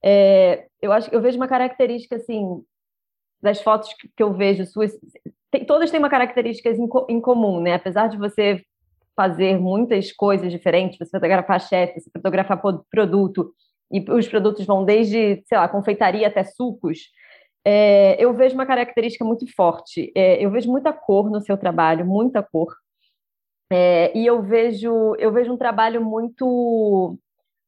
é, 0.02 0.66
eu 0.80 0.92
acho 0.92 1.12
eu 1.12 1.20
vejo 1.20 1.36
uma 1.36 1.48
característica 1.48 2.16
assim 2.16 2.62
das 3.42 3.60
fotos 3.60 3.90
que 4.16 4.22
eu 4.22 4.32
vejo 4.32 4.64
suas, 4.64 4.92
tem, 5.50 5.64
todas 5.64 5.90
têm 5.90 6.00
uma 6.00 6.10
característica 6.10 6.70
em, 6.70 6.88
em, 7.08 7.20
comum, 7.20 7.60
né? 7.60 7.74
Apesar 7.74 8.08
de 8.08 8.16
você 8.16 8.62
fazer 9.14 9.58
muitas 9.58 10.12
coisas 10.12 10.50
diferentes, 10.50 10.98
você 10.98 11.10
fotografar 11.10 11.60
chefe, 11.60 12.00
você 12.00 12.10
fotografar 12.10 12.60
produto, 12.90 13.52
e 13.90 14.04
os 14.10 14.28
produtos 14.28 14.66
vão 14.66 14.84
desde, 14.84 15.42
sei 15.46 15.58
lá, 15.58 15.68
confeitaria 15.68 16.26
até 16.26 16.44
sucos, 16.44 16.98
é, 17.66 18.16
eu 18.22 18.32
vejo 18.32 18.54
uma 18.54 18.66
característica 18.66 19.24
muito 19.24 19.46
forte. 19.54 20.12
É, 20.14 20.44
eu 20.44 20.50
vejo 20.50 20.70
muita 20.70 20.92
cor 20.92 21.30
no 21.30 21.40
seu 21.40 21.58
trabalho, 21.58 22.06
muita 22.06 22.42
cor. 22.42 22.74
É, 23.72 24.16
e 24.16 24.24
eu 24.24 24.42
vejo, 24.42 25.16
eu 25.16 25.32
vejo 25.32 25.52
um 25.52 25.56
trabalho 25.56 26.04
muito, 26.04 27.18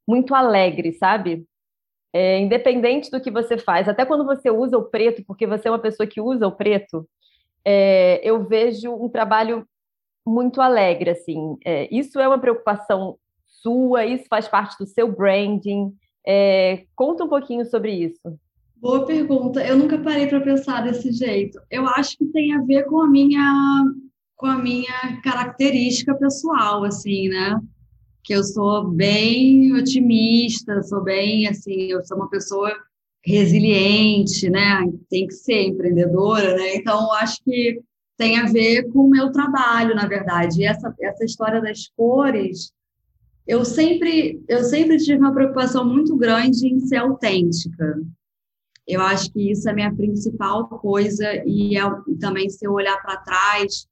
muito 0.07 0.35
alegre, 0.35 0.93
sabe? 0.93 1.45
é, 2.12 2.38
independente 2.38 3.11
do 3.11 3.21
que 3.21 3.31
você 3.31 3.59
faz, 3.59 3.88
até 3.88 4.05
quando 4.05 4.25
você 4.25 4.50
usa 4.50 4.76
o 4.76 4.85
preto, 4.85 5.23
porque 5.26 5.47
você 5.47 5.69
é 5.69 5.71
uma 5.71 5.78
pessoa 5.78 6.07
que 6.07 6.21
usa 6.21 6.47
o 6.47 6.52
preto, 6.52 7.09
é, 7.64 8.21
eu 8.23 8.45
vejo 8.45 8.93
um 8.93 9.09
trabalho 9.09 9.67
muito 10.26 10.61
alegre, 10.61 11.11
assim. 11.11 11.57
É, 11.64 11.88
isso 11.95 12.19
é 12.19 12.26
uma 12.26 12.38
preocupação 12.38 13.17
sua, 13.47 14.07
isso 14.07 14.26
faz 14.28 14.49
parte 14.49 14.76
do 14.78 14.87
seu 14.87 15.11
branding. 15.11 15.93
Conta 16.95 17.25
um 17.25 17.28
pouquinho 17.28 17.64
sobre 17.64 17.93
isso. 17.93 18.38
Boa 18.80 19.04
pergunta. 19.04 19.64
Eu 19.66 19.76
nunca 19.76 19.99
parei 19.99 20.26
para 20.26 20.40
pensar 20.40 20.82
desse 20.82 21.12
jeito. 21.12 21.61
Eu 21.70 21.87
acho 21.87 22.16
que 22.16 22.26
tem 22.26 22.54
a 22.54 22.62
ver 22.62 22.85
com 22.85 23.00
a 23.00 23.08
minha 23.08 23.85
com 24.37 24.47
a 24.47 24.56
minha 24.56 25.20
característica 25.25 26.14
pessoal, 26.14 26.85
assim, 26.85 27.28
né? 27.28 27.61
que 28.28 28.35
eu 28.35 28.44
sou 28.44 28.87
bem 28.87 29.73
otimista, 29.73 30.82
sou 30.82 31.02
bem 31.02 31.49
assim, 31.49 31.90
eu 31.90 32.04
sou 32.04 32.18
uma 32.18 32.28
pessoa 32.28 32.70
resiliente, 33.25 34.50
né? 34.50 34.85
Tem 35.08 35.26
que 35.26 35.32
ser 35.32 35.62
empreendedora, 35.68 36.54
né? 36.54 36.76
Então 36.76 37.11
acho 37.14 37.42
que 37.42 37.80
tem 38.18 38.38
a 38.38 38.44
ver 38.44 38.87
com 38.92 39.06
o 39.06 39.08
meu 39.08 39.32
trabalho, 39.32 39.94
na 39.94 40.06
verdade. 40.06 40.61
E 40.61 40.66
essa 40.66 40.94
essa 41.00 41.25
história 41.25 41.58
das 41.62 41.88
cores, 41.97 42.70
eu 43.47 43.64
sempre 43.64 44.42
eu 44.47 44.62
sempre 44.62 44.99
tive 44.99 45.18
uma 45.18 45.32
preocupação 45.32 45.82
muito 45.82 46.14
grande 46.14 46.68
em 46.68 46.80
ser 46.80 46.97
autêntica. 46.97 47.99
Eu 48.88 49.02
acho 49.02 49.30
que 49.30 49.50
isso 49.50 49.68
é 49.68 49.73
a 49.73 49.75
minha 49.75 49.95
principal 49.95 50.66
coisa 50.66 51.42
e 51.47 51.76
é, 51.76 51.83
também 52.18 52.49
se 52.49 52.66
eu 52.66 52.73
olhar 52.73 52.97
para 53.02 53.18
trás 53.18 53.87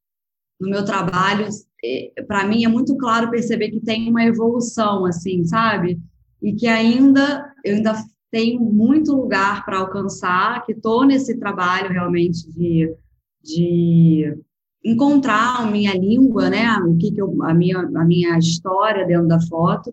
no 0.58 0.70
meu 0.70 0.82
trabalho, 0.86 1.46
é, 1.84 2.22
para 2.26 2.46
mim 2.46 2.64
é 2.64 2.68
muito 2.68 2.96
claro 2.96 3.30
perceber 3.30 3.70
que 3.70 3.80
tem 3.80 4.08
uma 4.08 4.24
evolução, 4.24 5.04
assim, 5.04 5.44
sabe? 5.44 6.00
E 6.42 6.54
que 6.54 6.66
ainda, 6.66 7.52
eu 7.62 7.76
ainda 7.76 7.94
tenho 8.30 8.60
muito 8.60 9.14
lugar 9.14 9.66
para 9.66 9.78
alcançar, 9.80 10.64
que 10.64 10.72
estou 10.72 11.04
nesse 11.04 11.38
trabalho 11.38 11.90
realmente 11.90 12.50
de, 12.50 12.94
de 13.42 14.34
encontrar 14.82 15.60
a 15.60 15.70
minha 15.70 15.92
língua, 15.92 16.48
né? 16.48 16.70
O 16.78 16.96
que, 16.96 17.10
que 17.12 17.20
eu, 17.20 17.42
a 17.42 17.52
minha 17.52 17.78
a 17.78 18.04
minha 18.04 18.38
história 18.38 19.06
dentro 19.06 19.28
da 19.28 19.40
foto. 19.40 19.92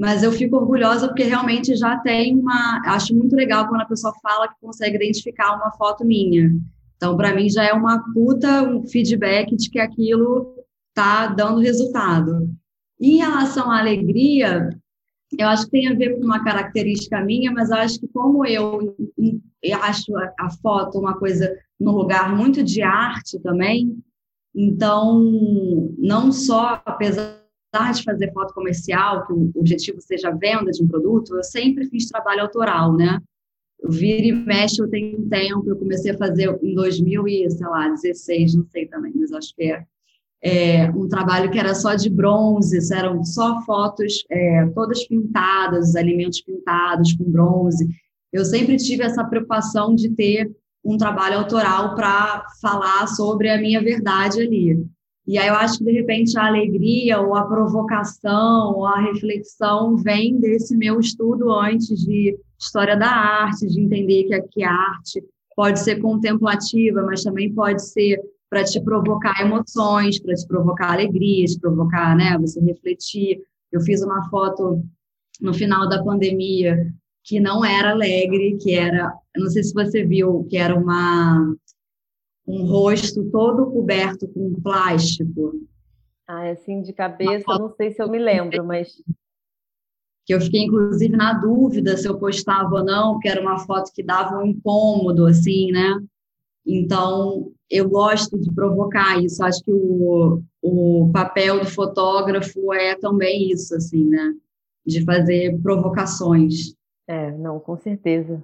Mas 0.00 0.22
eu 0.22 0.32
fico 0.32 0.56
orgulhosa 0.56 1.08
porque 1.08 1.24
realmente 1.24 1.76
já 1.76 1.98
tem 1.98 2.34
uma. 2.34 2.80
Acho 2.86 3.14
muito 3.14 3.36
legal 3.36 3.68
quando 3.68 3.82
a 3.82 3.86
pessoa 3.86 4.14
fala 4.22 4.48
que 4.48 4.54
consegue 4.58 4.96
identificar 4.96 5.54
uma 5.54 5.70
foto 5.72 6.06
minha. 6.06 6.50
Então, 6.96 7.18
para 7.18 7.34
mim, 7.34 7.50
já 7.50 7.64
é 7.64 7.74
uma 7.74 8.02
puta 8.14 8.62
um 8.62 8.86
feedback 8.86 9.54
de 9.54 9.68
que 9.68 9.78
aquilo 9.78 10.54
está 10.88 11.26
dando 11.26 11.60
resultado. 11.60 12.48
Em 12.98 13.18
relação 13.18 13.70
à 13.70 13.78
alegria, 13.78 14.70
eu 15.38 15.46
acho 15.46 15.66
que 15.66 15.72
tem 15.72 15.88
a 15.88 15.94
ver 15.94 16.18
com 16.18 16.24
uma 16.24 16.42
característica 16.42 17.22
minha, 17.22 17.52
mas 17.52 17.70
acho 17.70 18.00
que 18.00 18.08
como 18.08 18.46
eu, 18.46 18.96
eu 19.62 19.82
acho 19.82 20.16
a, 20.16 20.50
foto 20.62 20.98
uma 20.98 21.18
coisa 21.18 21.54
no 21.78 21.92
lugar 21.92 22.34
muito 22.34 22.62
de 22.62 22.80
arte 22.80 23.38
também, 23.40 23.98
então, 24.54 25.20
não 25.98 26.32
só, 26.32 26.80
apesar 26.86 27.39
de 27.72 28.02
fazer 28.02 28.32
foto 28.32 28.52
comercial, 28.52 29.26
que 29.26 29.32
o 29.32 29.52
objetivo 29.54 30.00
seja 30.00 30.28
a 30.28 30.34
venda 30.34 30.70
de 30.72 30.82
um 30.82 30.88
produto, 30.88 31.36
eu 31.36 31.44
sempre 31.44 31.88
fiz 31.88 32.06
trabalho 32.06 32.42
autoral, 32.42 32.96
né? 32.96 33.20
vira 33.88 34.26
e 34.26 34.32
mexe, 34.32 34.80
eu 34.80 34.88
tenho 34.88 35.20
um 35.20 35.28
tempo, 35.28 35.64
eu 35.66 35.76
comecei 35.76 36.12
a 36.12 36.18
fazer 36.18 36.58
em 36.62 36.74
2016, 36.74 38.54
não 38.54 38.66
sei 38.66 38.86
também, 38.86 39.12
mas 39.14 39.32
acho 39.32 39.54
que 39.54 39.64
é, 39.64 39.84
é 40.42 40.90
um 40.90 41.08
trabalho 41.08 41.50
que 41.50 41.58
era 41.58 41.74
só 41.74 41.94
de 41.94 42.10
bronze, 42.10 42.78
eram 42.92 43.24
só 43.24 43.60
fotos 43.62 44.24
é, 44.30 44.66
todas 44.74 45.06
pintadas, 45.06 45.90
os 45.90 45.96
alimentos 45.96 46.40
pintados 46.42 47.14
com 47.14 47.24
bronze. 47.24 47.88
Eu 48.32 48.44
sempre 48.44 48.76
tive 48.76 49.02
essa 49.02 49.24
preocupação 49.24 49.94
de 49.94 50.10
ter 50.10 50.50
um 50.84 50.96
trabalho 50.96 51.38
autoral 51.38 51.94
para 51.94 52.46
falar 52.60 53.06
sobre 53.08 53.50
a 53.50 53.60
minha 53.60 53.82
verdade 53.82 54.40
ali. 54.40 54.86
E 55.30 55.38
aí 55.38 55.46
eu 55.46 55.54
acho 55.54 55.78
que, 55.78 55.84
de 55.84 55.92
repente, 55.92 56.36
a 56.36 56.48
alegria 56.48 57.20
ou 57.20 57.36
a 57.36 57.46
provocação 57.46 58.74
ou 58.74 58.84
a 58.84 59.00
reflexão 59.00 59.96
vem 59.96 60.40
desse 60.40 60.76
meu 60.76 60.98
estudo 60.98 61.52
antes 61.52 62.04
de 62.04 62.36
história 62.58 62.96
da 62.96 63.06
arte, 63.06 63.68
de 63.68 63.80
entender 63.80 64.24
que 64.24 64.34
aqui 64.34 64.64
a 64.64 64.72
arte 64.72 65.22
pode 65.54 65.78
ser 65.78 66.00
contemplativa, 66.00 67.04
mas 67.04 67.22
também 67.22 67.54
pode 67.54 67.80
ser 67.80 68.20
para 68.50 68.64
te 68.64 68.80
provocar 68.80 69.40
emoções, 69.40 70.18
para 70.18 70.34
te 70.34 70.44
provocar 70.48 70.94
alegrias, 70.94 71.56
provocar, 71.56 72.16
né, 72.16 72.36
você 72.36 72.58
refletir. 72.58 73.40
Eu 73.70 73.80
fiz 73.82 74.02
uma 74.02 74.28
foto 74.30 74.82
no 75.40 75.54
final 75.54 75.88
da 75.88 76.02
pandemia 76.02 76.92
que 77.22 77.38
não 77.38 77.64
era 77.64 77.92
alegre, 77.92 78.58
que 78.60 78.74
era, 78.74 79.12
não 79.36 79.46
sei 79.46 79.62
se 79.62 79.72
você 79.72 80.04
viu, 80.04 80.44
que 80.50 80.56
era 80.56 80.76
uma 80.76 81.54
um 82.50 82.66
rosto 82.66 83.24
todo 83.30 83.70
coberto 83.70 84.26
com 84.28 84.60
plástico. 84.60 85.52
Ah, 86.26 86.50
assim 86.50 86.82
de 86.82 86.92
cabeça, 86.92 87.44
não 87.58 87.70
sei 87.70 87.90
se 87.90 88.02
eu 88.02 88.08
me 88.08 88.18
lembro, 88.18 88.64
mas 88.64 89.02
que 90.24 90.34
eu 90.34 90.40
fiquei 90.40 90.62
inclusive 90.62 91.16
na 91.16 91.32
dúvida 91.32 91.96
se 91.96 92.08
eu 92.08 92.18
postava 92.18 92.76
ou 92.76 92.84
não, 92.84 93.14
porque 93.14 93.28
era 93.28 93.40
uma 93.40 93.58
foto 93.58 93.90
que 93.92 94.02
dava 94.02 94.38
um 94.38 94.46
incômodo 94.46 95.26
assim, 95.26 95.72
né? 95.72 96.00
Então, 96.64 97.50
eu 97.68 97.88
gosto 97.88 98.38
de 98.38 98.52
provocar 98.52 99.20
isso. 99.20 99.42
Acho 99.42 99.62
que 99.64 99.72
o, 99.72 100.42
o 100.62 101.10
papel 101.12 101.60
do 101.60 101.66
fotógrafo 101.66 102.72
é 102.72 102.94
também 102.94 103.50
isso, 103.50 103.74
assim, 103.74 104.04
né? 104.04 104.34
De 104.86 105.04
fazer 105.04 105.58
provocações. 105.60 106.74
É, 107.08 107.32
não, 107.32 107.58
com 107.58 107.76
certeza. 107.76 108.42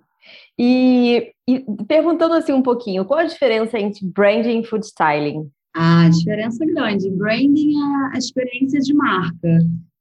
E, 0.59 1.33
e, 1.49 1.65
perguntando 1.87 2.35
assim 2.35 2.53
um 2.53 2.63
pouquinho, 2.63 3.05
qual 3.05 3.21
a 3.21 3.25
diferença 3.25 3.79
entre 3.79 4.07
branding 4.07 4.61
e 4.61 4.65
food 4.65 4.85
styling? 4.85 5.51
A 5.75 6.09
diferença 6.09 6.65
é 6.65 6.67
grande. 6.67 7.11
Branding 7.11 7.75
é 7.77 8.15
a 8.15 8.19
experiência 8.19 8.81
de 8.81 8.95
marca. 8.95 9.59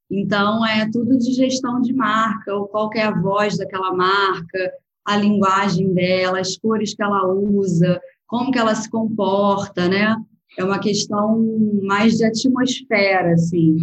Então, 0.09 0.65
é 0.65 0.89
tudo 0.89 1.17
de 1.17 1.33
gestão 1.33 1.81
de 1.81 1.91
marca, 1.91 2.53
ou 2.55 2.67
qual 2.67 2.89
é 2.93 3.01
a 3.01 3.11
voz 3.11 3.57
daquela 3.57 3.93
marca, 3.93 4.71
a 5.05 5.17
linguagem 5.17 5.93
dela, 5.93 6.39
as 6.39 6.57
cores 6.57 6.95
que 6.95 7.03
ela 7.03 7.27
usa, 7.27 7.99
como 8.27 8.51
que 8.51 8.57
ela 8.57 8.73
se 8.73 8.89
comporta, 8.89 9.89
né? 9.89 10.15
É 10.57 10.63
uma 10.63 10.79
questão 10.79 11.43
mais 11.83 12.17
de 12.17 12.25
atmosfera, 12.25 13.33
assim. 13.33 13.75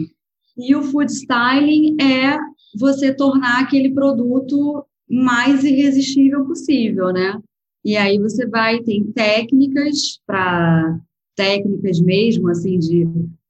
E 0.57 0.75
o 0.75 0.83
food 0.83 1.13
styling 1.13 1.97
é 2.01 2.39
você 2.79 3.13
tornar 3.13 3.61
aquele 3.61 3.93
produto 3.93 4.85
mais 5.13 5.63
irresistível 5.63 6.47
possível, 6.47 7.13
né? 7.13 7.39
E 7.85 7.97
aí 7.99 8.19
você 8.19 8.47
vai, 8.47 8.81
tem 8.81 9.05
técnicas 9.13 10.19
para 10.27 10.99
técnicas 11.37 12.01
mesmo, 12.01 12.49
assim, 12.49 12.79
de 12.79 13.07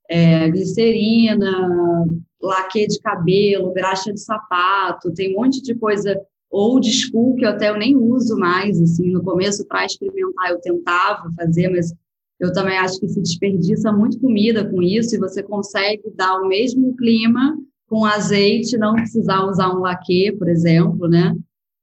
é, 0.09 0.50
glicerina, 0.50 2.07
laque 2.42 2.87
de 2.88 2.99
cabelo, 2.99 3.73
graxa 3.73 4.12
de 4.12 4.21
sapato, 4.21 5.14
tem 5.14 5.33
um 5.33 5.40
monte 5.40 5.62
de 5.62 5.75
coisa 5.76 6.21
old 6.50 6.90
school 6.90 7.37
que 7.37 7.45
eu 7.45 7.50
até 7.50 7.71
eu 7.71 7.78
nem 7.78 7.97
uso 7.97 8.37
mais, 8.37 8.81
assim, 8.81 9.11
no 9.12 9.23
começo 9.23 9.64
para 9.66 9.87
experimentar 9.87 10.50
eu 10.50 10.61
tentava 10.61 11.31
fazer, 11.37 11.69
mas 11.69 11.95
eu 12.40 12.52
também 12.52 12.76
acho 12.76 12.99
que 12.99 13.09
se 13.09 13.21
desperdiça 13.21 13.92
muito 13.92 14.19
comida 14.19 14.69
com 14.69 14.83
isso 14.83 15.14
e 15.14 15.19
você 15.19 15.45
consegue 15.45 16.11
dar 16.16 16.40
o 16.40 16.49
mesmo 16.49 16.97
clima 16.97 17.57
com 17.87 18.04
azeite, 18.04 18.76
não 18.76 18.95
precisar 18.95 19.45
usar 19.45 19.73
um 19.73 19.81
laque, 19.81 20.33
por 20.33 20.49
exemplo, 20.49 21.09
né? 21.09 21.37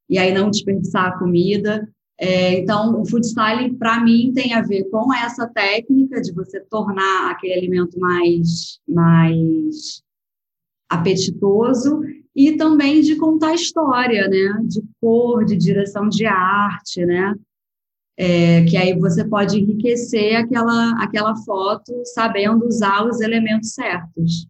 E 0.10 0.18
aí 0.18 0.34
não 0.34 0.50
desperdiçar 0.50 1.08
a 1.08 1.20
comida. 1.20 1.88
É, 2.20 2.60
então, 2.60 3.00
o 3.00 3.06
food 3.06 3.26
styling, 3.26 3.76
para 3.76 4.04
mim, 4.04 4.34
tem 4.34 4.54
a 4.54 4.62
ver 4.62 4.84
com 4.90 5.14
essa 5.14 5.48
técnica 5.48 6.20
de 6.22 6.34
você 6.34 6.60
tornar 6.60 7.32
aquele 7.32 7.54
alimento 7.54 7.98
mais, 7.98 8.80
mais 8.88 10.04
apetitoso 10.90 12.02
e 12.36 12.58
também 12.58 13.02
de 13.02 13.16
contar 13.16 13.54
história, 13.54 14.28
né? 14.28 14.62
De 14.64 14.82
cor, 15.00 15.46
de 15.46 15.56
direção 15.56 16.10
de 16.10 16.26
arte, 16.26 17.06
né? 17.06 17.34
É, 18.18 18.66
que 18.66 18.76
aí 18.76 19.00
você 19.00 19.24
pode 19.24 19.58
enriquecer 19.58 20.36
aquela, 20.36 21.02
aquela 21.02 21.36
foto 21.38 22.02
sabendo 22.04 22.66
usar 22.66 23.06
os 23.06 23.22
elementos 23.22 23.74
certos. 23.74 24.46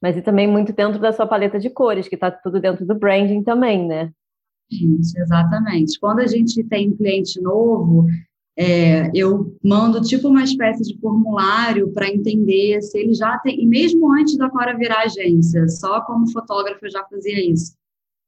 Mas 0.00 0.16
e 0.16 0.22
também 0.22 0.48
muito 0.48 0.72
dentro 0.72 0.98
da 0.98 1.12
sua 1.12 1.26
paleta 1.26 1.60
de 1.60 1.70
cores, 1.70 2.08
que 2.08 2.16
está 2.16 2.32
tudo 2.32 2.58
dentro 2.60 2.84
do 2.84 2.96
branding 2.96 3.44
também, 3.44 3.86
né? 3.86 4.10
Gente, 4.72 5.18
exatamente. 5.18 5.98
Quando 6.00 6.20
a 6.20 6.26
gente 6.26 6.62
tem 6.64 6.90
um 6.90 6.96
cliente 6.96 7.40
novo, 7.40 8.06
é, 8.56 9.10
eu 9.14 9.56
mando 9.62 10.00
tipo 10.00 10.28
uma 10.28 10.44
espécie 10.44 10.82
de 10.82 10.98
formulário 10.98 11.92
para 11.92 12.08
entender 12.08 12.80
se 12.82 12.98
ele 12.98 13.14
já 13.14 13.38
tem, 13.38 13.62
e 13.62 13.66
mesmo 13.66 14.12
antes 14.12 14.36
da 14.36 14.50
Cora 14.50 14.76
virar 14.76 15.02
agência, 15.02 15.68
só 15.68 16.00
como 16.02 16.30
fotógrafo 16.30 16.84
eu 16.84 16.90
já 16.90 17.04
fazia 17.04 17.50
isso. 17.50 17.74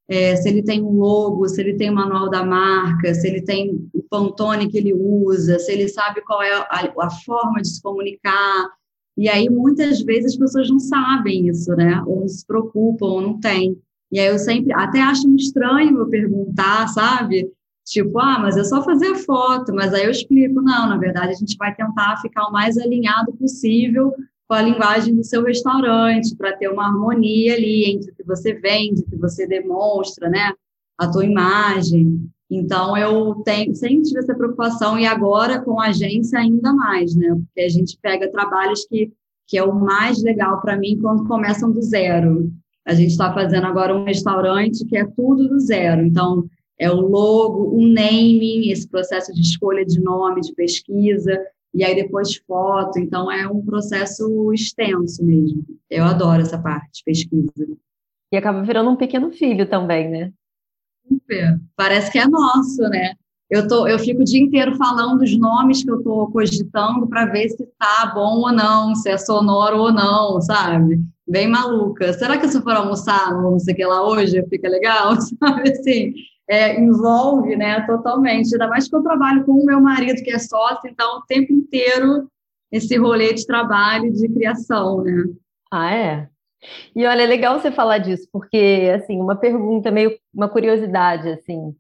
É, 0.06 0.36
se 0.36 0.48
ele 0.48 0.62
tem 0.62 0.82
um 0.82 0.98
logo, 0.98 1.48
se 1.48 1.60
ele 1.60 1.74
tem 1.74 1.90
o 1.90 1.94
manual 1.94 2.28
da 2.28 2.44
marca, 2.44 3.14
se 3.14 3.26
ele 3.26 3.40
tem 3.40 3.88
o 3.94 4.02
Pantone 4.02 4.68
que 4.68 4.76
ele 4.76 4.92
usa, 4.92 5.58
se 5.58 5.72
ele 5.72 5.88
sabe 5.88 6.20
qual 6.22 6.42
é 6.42 6.52
a, 6.52 6.92
a 7.00 7.10
forma 7.24 7.62
de 7.62 7.68
se 7.68 7.80
comunicar, 7.80 8.68
e 9.16 9.28
aí, 9.28 9.48
muitas 9.48 10.00
vezes, 10.02 10.32
as 10.32 10.38
pessoas 10.38 10.68
não 10.68 10.80
sabem 10.80 11.48
isso, 11.48 11.70
né? 11.76 12.02
Ou 12.06 12.20
não 12.20 12.28
se 12.28 12.44
preocupam, 12.44 13.06
ou 13.06 13.20
não 13.20 13.38
têm. 13.38 13.80
E 14.12 14.20
aí, 14.20 14.26
eu 14.28 14.38
sempre, 14.38 14.72
até 14.72 15.00
acho 15.00 15.28
estranho 15.34 15.98
eu 15.98 16.08
perguntar, 16.08 16.88
sabe? 16.88 17.50
Tipo, 17.84 18.18
ah, 18.18 18.38
mas 18.38 18.56
é 18.56 18.64
só 18.64 18.82
fazer 18.82 19.14
foto. 19.16 19.74
Mas 19.74 19.92
aí 19.92 20.04
eu 20.04 20.10
explico, 20.10 20.62
não, 20.62 20.88
na 20.88 20.96
verdade, 20.96 21.32
a 21.32 21.36
gente 21.36 21.56
vai 21.56 21.74
tentar 21.74 22.16
ficar 22.20 22.46
o 22.46 22.52
mais 22.52 22.78
alinhado 22.78 23.32
possível 23.32 24.14
com 24.46 24.54
a 24.54 24.62
linguagem 24.62 25.14
do 25.14 25.24
seu 25.24 25.42
restaurante, 25.42 26.36
para 26.36 26.56
ter 26.56 26.68
uma 26.68 26.86
harmonia 26.86 27.54
ali 27.54 27.90
entre 27.90 28.10
o 28.10 28.14
que 28.14 28.22
você 28.24 28.52
vende, 28.54 29.00
o 29.00 29.04
que 29.06 29.16
você 29.16 29.46
demonstra, 29.46 30.28
né? 30.28 30.52
A 30.98 31.10
tua 31.10 31.24
imagem. 31.24 32.28
Então, 32.50 32.96
eu 32.96 33.36
tenho, 33.36 33.74
sempre 33.74 34.02
tive 34.02 34.18
essa 34.18 34.34
preocupação, 34.34 34.98
e 34.98 35.06
agora 35.06 35.60
com 35.62 35.80
a 35.80 35.88
agência 35.88 36.38
ainda 36.38 36.72
mais, 36.74 37.16
né? 37.16 37.28
Porque 37.28 37.60
a 37.62 37.68
gente 37.68 37.98
pega 38.00 38.30
trabalhos 38.30 38.86
que, 38.86 39.10
que 39.46 39.56
é 39.56 39.64
o 39.64 39.74
mais 39.74 40.22
legal 40.22 40.60
para 40.60 40.76
mim 40.76 40.98
quando 41.00 41.26
começam 41.26 41.72
do 41.72 41.80
zero. 41.80 42.52
A 42.86 42.94
gente 42.94 43.10
está 43.10 43.32
fazendo 43.32 43.66
agora 43.66 43.96
um 43.96 44.04
restaurante 44.04 44.84
que 44.84 44.96
é 44.96 45.04
tudo 45.04 45.48
do 45.48 45.58
zero. 45.58 46.04
Então, 46.04 46.48
é 46.78 46.90
o 46.90 47.00
logo, 47.00 47.76
o 47.76 47.86
naming, 47.86 48.70
esse 48.70 48.88
processo 48.88 49.32
de 49.32 49.40
escolha 49.40 49.84
de 49.84 50.00
nome, 50.00 50.40
de 50.40 50.52
pesquisa, 50.54 51.40
e 51.72 51.82
aí 51.84 51.94
depois 51.94 52.36
foto. 52.46 52.98
Então, 52.98 53.30
é 53.30 53.48
um 53.48 53.64
processo 53.64 54.52
extenso 54.52 55.24
mesmo. 55.24 55.64
Eu 55.88 56.04
adoro 56.04 56.42
essa 56.42 56.58
parte 56.58 56.98
de 56.98 57.04
pesquisa. 57.04 57.76
E 58.32 58.36
acaba 58.36 58.62
virando 58.62 58.90
um 58.90 58.96
pequeno 58.96 59.30
filho 59.30 59.68
também, 59.68 60.10
né? 60.10 60.32
super. 61.08 61.60
Parece 61.76 62.10
que 62.10 62.18
é 62.18 62.26
nosso, 62.26 62.82
né? 62.82 63.14
Eu, 63.50 63.68
tô, 63.68 63.86
eu 63.86 63.98
fico 63.98 64.22
o 64.22 64.24
dia 64.24 64.40
inteiro 64.40 64.74
falando 64.76 65.22
os 65.22 65.38
nomes 65.38 65.84
que 65.84 65.90
eu 65.90 65.98
estou 65.98 66.30
cogitando 66.30 67.06
para 67.06 67.26
ver 67.26 67.48
se 67.50 67.66
tá 67.78 68.10
bom 68.14 68.38
ou 68.38 68.52
não, 68.52 68.94
se 68.94 69.10
é 69.10 69.18
sonoro 69.18 69.78
ou 69.78 69.92
não, 69.92 70.40
sabe? 70.40 71.00
Bem 71.26 71.48
maluca. 71.48 72.12
Será 72.12 72.36
que 72.38 72.48
se 72.48 72.60
for 72.62 72.72
almoçar 72.72 73.32
não 73.32 73.58
sei 73.58 73.72
o 73.72 73.76
que 73.76 73.84
lá 73.84 74.06
hoje, 74.06 74.44
fica 74.48 74.68
legal? 74.68 75.16
Sabe 75.40 75.70
assim? 75.70 76.12
É, 76.46 76.78
envolve, 76.78 77.56
né, 77.56 77.80
totalmente. 77.86 78.52
Ainda 78.52 78.68
mais 78.68 78.88
que 78.88 78.94
eu 78.94 79.02
trabalho 79.02 79.44
com 79.44 79.52
o 79.52 79.64
meu 79.64 79.80
marido, 79.80 80.22
que 80.22 80.30
é 80.30 80.38
sócio, 80.38 80.90
então 80.90 81.18
o 81.18 81.22
tempo 81.22 81.52
inteiro 81.52 82.28
esse 82.70 82.96
rolê 82.96 83.32
de 83.32 83.46
trabalho, 83.46 84.12
de 84.12 84.28
criação, 84.28 85.02
né? 85.02 85.24
Ah, 85.72 85.94
é? 85.94 86.28
E 86.94 87.06
olha, 87.06 87.22
é 87.22 87.26
legal 87.26 87.60
você 87.60 87.70
falar 87.70 87.98
disso, 87.98 88.26
porque, 88.32 88.90
assim, 88.94 89.20
uma 89.20 89.36
pergunta, 89.36 89.90
meio 89.90 90.18
uma 90.34 90.48
curiosidade, 90.48 91.28
assim, 91.28 91.74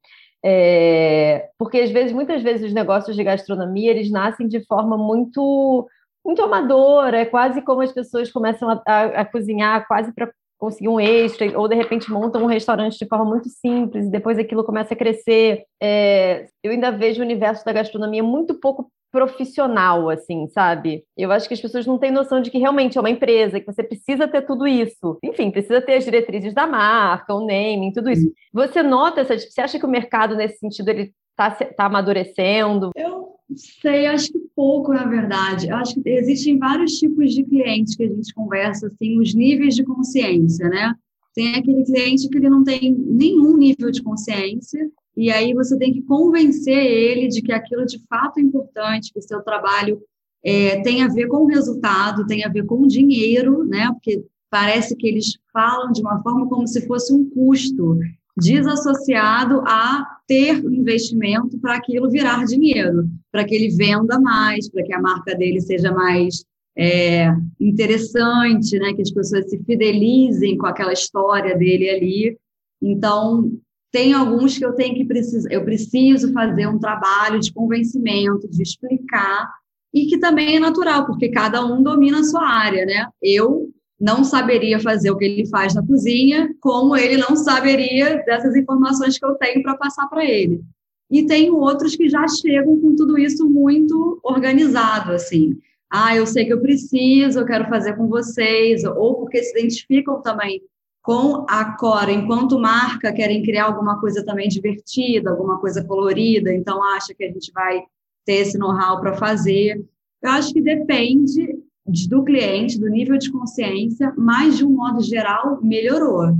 é, 0.44 1.48
porque 1.58 1.78
às 1.78 1.90
vezes, 1.90 2.12
muitas 2.12 2.42
vezes, 2.42 2.66
os 2.66 2.74
negócios 2.74 3.16
de 3.16 3.24
gastronomia, 3.24 3.90
eles 3.90 4.10
nascem 4.10 4.46
de 4.46 4.64
forma 4.66 4.96
muito 4.96 5.88
muito 6.24 6.42
amadora, 6.42 7.18
é 7.18 7.24
quase 7.24 7.60
como 7.62 7.82
as 7.82 7.92
pessoas 7.92 8.30
começam 8.32 8.68
a, 8.70 8.82
a, 8.86 9.04
a 9.20 9.24
cozinhar 9.24 9.86
quase 9.86 10.12
para 10.12 10.32
conseguir 10.58 10.88
um 10.88 10.98
extra, 11.00 11.58
ou 11.58 11.68
de 11.68 11.74
repente 11.74 12.10
montam 12.10 12.42
um 12.42 12.46
restaurante 12.46 12.98
de 12.98 13.06
forma 13.06 13.24
muito 13.24 13.48
simples, 13.48 14.06
e 14.06 14.10
depois 14.10 14.38
aquilo 14.38 14.64
começa 14.64 14.94
a 14.94 14.96
crescer. 14.96 15.64
É, 15.82 16.46
eu 16.62 16.72
ainda 16.72 16.90
vejo 16.90 17.20
o 17.20 17.24
universo 17.24 17.64
da 17.64 17.72
gastronomia 17.72 18.22
muito 18.22 18.54
pouco 18.54 18.90
profissional, 19.12 20.10
assim, 20.10 20.48
sabe? 20.48 21.04
Eu 21.16 21.30
acho 21.30 21.46
que 21.46 21.54
as 21.54 21.60
pessoas 21.60 21.86
não 21.86 21.98
têm 21.98 22.10
noção 22.10 22.40
de 22.40 22.50
que 22.50 22.58
realmente 22.58 22.98
é 22.98 23.00
uma 23.00 23.10
empresa, 23.10 23.60
que 23.60 23.66
você 23.66 23.82
precisa 23.82 24.26
ter 24.26 24.42
tudo 24.42 24.66
isso. 24.66 25.18
Enfim, 25.22 25.52
precisa 25.52 25.80
ter 25.80 25.94
as 25.94 26.04
diretrizes 26.04 26.52
da 26.52 26.66
marca, 26.66 27.32
o 27.32 27.46
naming, 27.46 27.92
tudo 27.92 28.10
isso. 28.10 28.28
Você 28.52 28.82
nota 28.82 29.20
essa. 29.20 29.38
Você 29.38 29.60
acha 29.60 29.78
que 29.78 29.86
o 29.86 29.88
mercado, 29.88 30.34
nesse 30.34 30.58
sentido, 30.58 30.88
ele 30.88 31.12
está 31.30 31.50
tá 31.50 31.84
amadurecendo? 31.84 32.90
Eu 32.96 33.33
sei, 33.54 34.06
acho 34.06 34.32
que 34.32 34.38
pouco, 34.54 34.92
na 34.92 35.06
verdade. 35.06 35.70
Acho 35.70 36.00
que 36.00 36.08
existem 36.08 36.58
vários 36.58 36.92
tipos 36.98 37.34
de 37.34 37.44
clientes 37.44 37.96
que 37.96 38.04
a 38.04 38.08
gente 38.08 38.32
conversa, 38.34 38.86
assim, 38.86 39.18
os 39.18 39.34
níveis 39.34 39.74
de 39.74 39.84
consciência, 39.84 40.68
né? 40.68 40.94
Tem 41.34 41.54
aquele 41.56 41.84
cliente 41.84 42.28
que 42.28 42.38
ele 42.38 42.48
não 42.48 42.62
tem 42.62 42.94
nenhum 42.94 43.56
nível 43.56 43.90
de 43.90 44.02
consciência 44.02 44.88
e 45.16 45.30
aí 45.30 45.52
você 45.52 45.76
tem 45.78 45.92
que 45.92 46.02
convencer 46.02 46.76
ele 46.76 47.28
de 47.28 47.42
que 47.42 47.52
aquilo 47.52 47.84
de 47.86 48.00
fato 48.08 48.38
é 48.38 48.42
importante, 48.42 49.12
que 49.12 49.18
o 49.18 49.22
seu 49.22 49.40
trabalho 49.42 50.00
é, 50.44 50.80
tem 50.82 51.02
a 51.02 51.08
ver 51.08 51.26
com 51.26 51.38
o 51.38 51.46
resultado, 51.46 52.26
tem 52.26 52.44
a 52.44 52.48
ver 52.48 52.64
com 52.66 52.82
o 52.82 52.88
dinheiro, 52.88 53.64
né? 53.64 53.90
Porque 53.92 54.24
parece 54.50 54.94
que 54.96 55.06
eles 55.06 55.38
falam 55.52 55.90
de 55.92 56.00
uma 56.00 56.22
forma 56.22 56.48
como 56.48 56.66
se 56.66 56.86
fosse 56.86 57.12
um 57.12 57.28
custo 57.30 57.98
desassociado 58.36 59.62
a 59.66 60.13
ter 60.26 60.64
investimento 60.64 61.58
para 61.58 61.76
aquilo 61.76 62.10
virar 62.10 62.44
dinheiro, 62.44 63.08
para 63.30 63.44
que 63.44 63.54
ele 63.54 63.74
venda 63.76 64.18
mais, 64.20 64.68
para 64.68 64.82
que 64.82 64.92
a 64.92 65.00
marca 65.00 65.34
dele 65.34 65.60
seja 65.60 65.92
mais 65.92 66.44
é, 66.76 67.28
interessante, 67.60 68.78
né? 68.78 68.94
Que 68.94 69.02
as 69.02 69.10
pessoas 69.10 69.48
se 69.48 69.58
fidelizem 69.64 70.56
com 70.56 70.66
aquela 70.66 70.92
história 70.92 71.56
dele 71.56 71.90
ali. 71.90 72.38
Então, 72.82 73.50
tem 73.92 74.12
alguns 74.12 74.58
que 74.58 74.64
eu 74.64 74.72
tenho 74.72 74.94
que 74.94 75.04
precisar, 75.04 75.52
eu 75.52 75.64
preciso 75.64 76.32
fazer 76.32 76.66
um 76.66 76.78
trabalho 76.78 77.38
de 77.38 77.52
convencimento, 77.52 78.48
de 78.48 78.62
explicar, 78.62 79.48
e 79.92 80.06
que 80.06 80.18
também 80.18 80.56
é 80.56 80.58
natural, 80.58 81.06
porque 81.06 81.28
cada 81.28 81.64
um 81.64 81.80
domina 81.80 82.20
a 82.20 82.24
sua 82.24 82.44
área, 82.44 82.84
né? 82.84 83.06
Eu 83.22 83.70
não 84.00 84.24
saberia 84.24 84.80
fazer 84.80 85.10
o 85.10 85.16
que 85.16 85.24
ele 85.24 85.46
faz 85.46 85.74
na 85.74 85.86
cozinha, 85.86 86.54
como 86.60 86.96
ele 86.96 87.16
não 87.16 87.36
saberia 87.36 88.22
dessas 88.24 88.56
informações 88.56 89.18
que 89.18 89.24
eu 89.24 89.34
tenho 89.34 89.62
para 89.62 89.76
passar 89.76 90.08
para 90.08 90.24
ele. 90.24 90.62
E 91.10 91.24
tem 91.26 91.50
outros 91.50 91.94
que 91.94 92.08
já 92.08 92.26
chegam 92.26 92.78
com 92.80 92.96
tudo 92.96 93.18
isso 93.18 93.48
muito 93.48 94.18
organizado, 94.22 95.12
assim. 95.12 95.56
Ah, 95.90 96.16
eu 96.16 96.26
sei 96.26 96.44
que 96.44 96.52
eu 96.52 96.60
preciso, 96.60 97.38
eu 97.38 97.46
quero 97.46 97.68
fazer 97.68 97.96
com 97.96 98.08
vocês, 98.08 98.82
ou 98.84 99.14
porque 99.14 99.42
se 99.42 99.56
identificam 99.56 100.20
também 100.20 100.60
com 101.02 101.44
a 101.48 101.76
Cora, 101.76 102.10
enquanto 102.10 102.58
marca, 102.58 103.12
querem 103.12 103.42
criar 103.42 103.66
alguma 103.66 104.00
coisa 104.00 104.24
também 104.24 104.48
divertida, 104.48 105.30
alguma 105.30 105.60
coisa 105.60 105.84
colorida, 105.84 106.52
então 106.52 106.82
acha 106.82 107.14
que 107.14 107.22
a 107.22 107.30
gente 107.30 107.52
vai 107.52 107.82
ter 108.24 108.36
esse 108.36 108.56
know-how 108.56 109.00
para 109.00 109.14
fazer. 109.14 109.84
Eu 110.22 110.30
acho 110.30 110.52
que 110.52 110.62
depende 110.62 111.62
do 111.86 112.24
cliente, 112.24 112.78
do 112.78 112.88
nível 112.88 113.18
de 113.18 113.30
consciência, 113.30 114.12
mas 114.16 114.56
de 114.56 114.64
um 114.64 114.70
modo 114.70 115.02
geral 115.02 115.60
melhorou. 115.62 116.34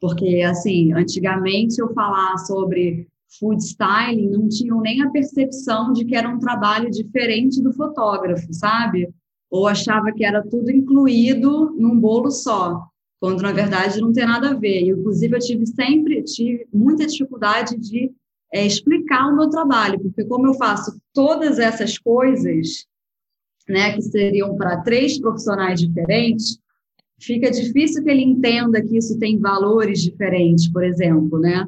Porque, 0.00 0.42
assim, 0.42 0.92
antigamente 0.92 1.78
eu 1.78 1.92
falar 1.92 2.38
sobre 2.38 3.06
food 3.38 3.62
styling 3.62 4.30
não 4.30 4.48
tinham 4.48 4.80
nem 4.80 5.02
a 5.02 5.10
percepção 5.10 5.92
de 5.92 6.04
que 6.04 6.16
era 6.16 6.28
um 6.28 6.38
trabalho 6.38 6.90
diferente 6.90 7.62
do 7.62 7.72
fotógrafo, 7.72 8.52
sabe? 8.52 9.08
Ou 9.50 9.66
achava 9.66 10.10
que 10.12 10.24
era 10.24 10.42
tudo 10.42 10.70
incluído 10.70 11.74
num 11.78 11.98
bolo 11.98 12.30
só 12.30 12.90
quando 13.20 13.42
na 13.42 13.52
verdade 13.52 14.00
não 14.00 14.12
tem 14.12 14.24
nada 14.24 14.50
a 14.50 14.54
ver. 14.54 14.80
inclusive, 14.80 15.36
eu 15.36 15.40
tive 15.40 15.66
sempre 15.66 16.22
tive 16.22 16.66
muita 16.72 17.06
dificuldade 17.06 17.76
de 17.76 18.10
é, 18.52 18.66
explicar 18.66 19.28
o 19.28 19.36
meu 19.36 19.50
trabalho, 19.50 20.00
porque 20.00 20.24
como 20.24 20.46
eu 20.46 20.54
faço 20.54 20.98
todas 21.12 21.58
essas 21.58 21.98
coisas, 21.98 22.86
né, 23.70 23.92
que 23.92 24.02
seriam 24.02 24.56
para 24.56 24.82
três 24.82 25.18
profissionais 25.18 25.80
diferentes, 25.80 26.58
fica 27.20 27.50
difícil 27.50 28.02
que 28.02 28.10
ele 28.10 28.22
entenda 28.22 28.82
que 28.82 28.96
isso 28.96 29.18
tem 29.18 29.38
valores 29.38 30.02
diferentes, 30.02 30.70
por 30.70 30.82
exemplo, 30.82 31.38
né? 31.38 31.64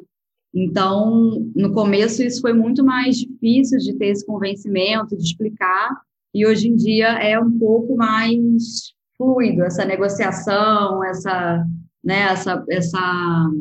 Então, 0.53 1.51
no 1.55 1.71
começo 1.73 2.21
isso 2.21 2.41
foi 2.41 2.53
muito 2.53 2.83
mais 2.83 3.17
difícil 3.17 3.79
de 3.79 3.93
ter 3.95 4.07
esse 4.07 4.25
convencimento, 4.25 5.17
de 5.17 5.23
explicar, 5.23 5.89
e 6.33 6.45
hoje 6.45 6.67
em 6.67 6.75
dia 6.75 7.07
é 7.19 7.39
um 7.39 7.57
pouco 7.57 7.95
mais 7.95 8.93
fluido, 9.17 9.63
essa 9.63 9.85
negociação, 9.85 11.03
essa, 11.03 11.65
né, 12.03 12.23
essa, 12.23 12.63
essa, 12.69 13.51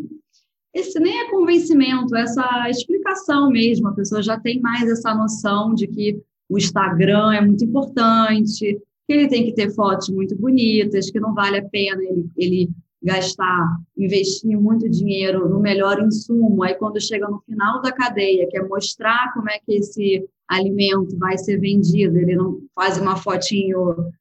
esse 0.75 0.99
nem 0.99 1.21
é 1.21 1.31
convencimento, 1.31 2.17
essa 2.17 2.69
explicação 2.69 3.51
mesmo. 3.51 3.89
A 3.89 3.95
pessoa 3.95 4.23
já 4.23 4.39
tem 4.41 4.61
mais 4.61 4.89
essa 4.89 5.15
noção 5.15 5.75
de 5.75 5.87
que 5.87 6.21
o 6.49 6.59
Instagram 6.59 7.33
é 7.33 7.41
muito 7.41 7.65
importante, 7.65 8.79
que 9.07 9.13
ele 9.13 9.29
tem 9.29 9.45
que 9.45 9.55
ter 9.55 9.71
fotos 9.75 10.09
muito 10.09 10.37
bonitas, 10.37 11.11
que 11.11 11.21
não 11.21 11.35
vale 11.35 11.59
a 11.59 11.69
pena 11.69 12.03
ele, 12.03 12.27
ele 12.37 12.71
gastar, 13.03 13.79
investir 13.97 14.59
muito 14.59 14.89
dinheiro 14.89 15.49
no 15.49 15.59
melhor 15.59 16.01
insumo. 16.01 16.63
Aí, 16.63 16.75
quando 16.75 17.01
chega 17.01 17.29
no 17.29 17.41
final 17.41 17.83
da 17.83 17.91
cadeia, 17.91 18.47
que 18.49 18.57
é 18.57 18.63
mostrar 18.63 19.33
como 19.35 19.51
é 19.51 19.59
que 19.59 19.75
esse 19.75 20.25
alimento 20.49 21.19
vai 21.19 21.37
ser 21.37 21.59
vendido, 21.59 22.19
ele 22.19 22.37
não 22.37 22.61
faz 22.75 22.99
uma 22.99 23.17
fotinho 23.17 24.13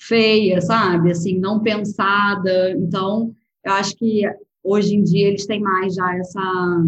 feia, 0.00 0.60
sabe? 0.60 1.10
Assim, 1.10 1.38
não 1.38 1.60
pensada. 1.60 2.70
Então, 2.72 3.34
eu 3.64 3.72
acho 3.72 3.96
que 3.96 4.22
hoje 4.62 4.94
em 4.94 5.02
dia 5.02 5.28
eles 5.28 5.46
têm 5.46 5.60
mais 5.60 5.94
já 5.94 6.16
essa 6.16 6.84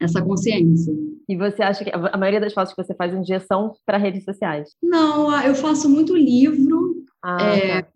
essa 0.00 0.22
consciência. 0.22 0.92
E 1.28 1.36
você 1.36 1.62
acha 1.62 1.84
que 1.84 1.90
a 1.90 2.16
maioria 2.16 2.40
das 2.40 2.54
fotos 2.54 2.72
que 2.72 2.82
você 2.82 2.94
faz 2.94 3.12
em 3.12 3.20
dia 3.22 3.40
são 3.40 3.74
para 3.84 3.98
redes 3.98 4.24
sociais? 4.24 4.70
Não, 4.82 5.30
eu 5.42 5.54
faço 5.54 5.88
muito 5.88 6.16
livro. 6.16 7.04
Ah, 7.22 7.56
é, 7.56 7.82
tá. 7.82 7.88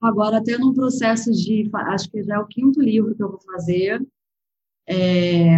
Agora 0.00 0.38
até 0.38 0.56
num 0.56 0.72
processo 0.72 1.30
de, 1.30 1.68
acho 1.72 2.10
que 2.10 2.22
já 2.22 2.36
é 2.36 2.38
o 2.38 2.46
quinto 2.46 2.80
livro 2.80 3.14
que 3.14 3.22
eu 3.22 3.30
vou 3.30 3.40
fazer. 3.40 4.00
É, 4.88 5.56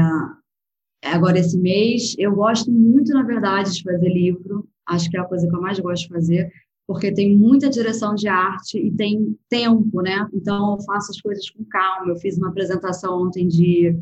agora 1.05 1.39
esse 1.39 1.57
mês, 1.57 2.17
eu 2.19 2.35
gosto 2.35 2.71
muito, 2.71 3.13
na 3.13 3.23
verdade, 3.23 3.75
de 3.75 3.83
fazer 3.83 4.09
livro. 4.09 4.69
Acho 4.87 5.09
que 5.09 5.17
é 5.17 5.21
a 5.21 5.25
coisa 5.25 5.49
que 5.49 5.55
eu 5.55 5.61
mais 5.61 5.79
gosto 5.79 6.03
de 6.03 6.15
fazer 6.15 6.53
porque 6.91 7.15
tem 7.15 7.37
muita 7.37 7.71
direção 7.71 8.17
de 8.17 8.27
arte 8.27 8.77
e 8.77 8.91
tem 8.91 9.39
tempo, 9.49 10.03
né? 10.03 10.29
Então 10.35 10.73
eu 10.73 10.83
faço 10.83 11.13
as 11.13 11.21
coisas 11.21 11.49
com 11.49 11.65
calma. 11.67 12.09
Eu 12.09 12.17
fiz 12.17 12.37
uma 12.37 12.49
apresentação 12.49 13.23
ontem 13.23 13.47
de 13.47 13.97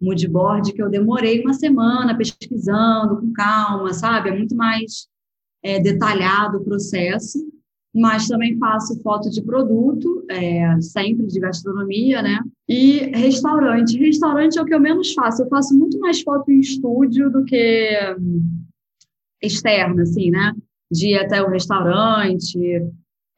moodboard 0.00 0.72
que 0.72 0.82
eu 0.82 0.90
demorei 0.90 1.40
uma 1.40 1.52
semana 1.52 2.16
pesquisando 2.16 3.20
com 3.20 3.32
calma, 3.32 3.92
sabe? 3.92 4.30
É 4.30 4.36
muito 4.36 4.54
mais 4.56 5.08
é, 5.62 5.80
detalhado 5.80 6.58
o 6.58 6.64
processo. 6.64 7.38
Mas 7.96 8.26
também 8.26 8.58
faço 8.58 9.00
foto 9.02 9.30
de 9.30 9.40
produto, 9.40 10.24
é, 10.28 10.80
sempre 10.80 11.28
de 11.28 11.38
gastronomia, 11.38 12.22
né? 12.22 12.40
E 12.68 12.98
restaurante. 13.16 13.96
Restaurante 13.96 14.58
é 14.58 14.62
o 14.62 14.64
que 14.64 14.74
eu 14.74 14.80
menos 14.80 15.14
faço. 15.14 15.42
Eu 15.42 15.48
faço 15.48 15.78
muito 15.78 16.00
mais 16.00 16.20
foto 16.20 16.50
em 16.50 16.58
estúdio 16.58 17.30
do 17.30 17.44
que 17.44 18.16
externa, 19.40 20.02
assim, 20.02 20.28
né? 20.28 20.52
de 20.94 21.08
ir 21.08 21.18
até 21.18 21.42
o 21.42 21.50
restaurante. 21.50 22.58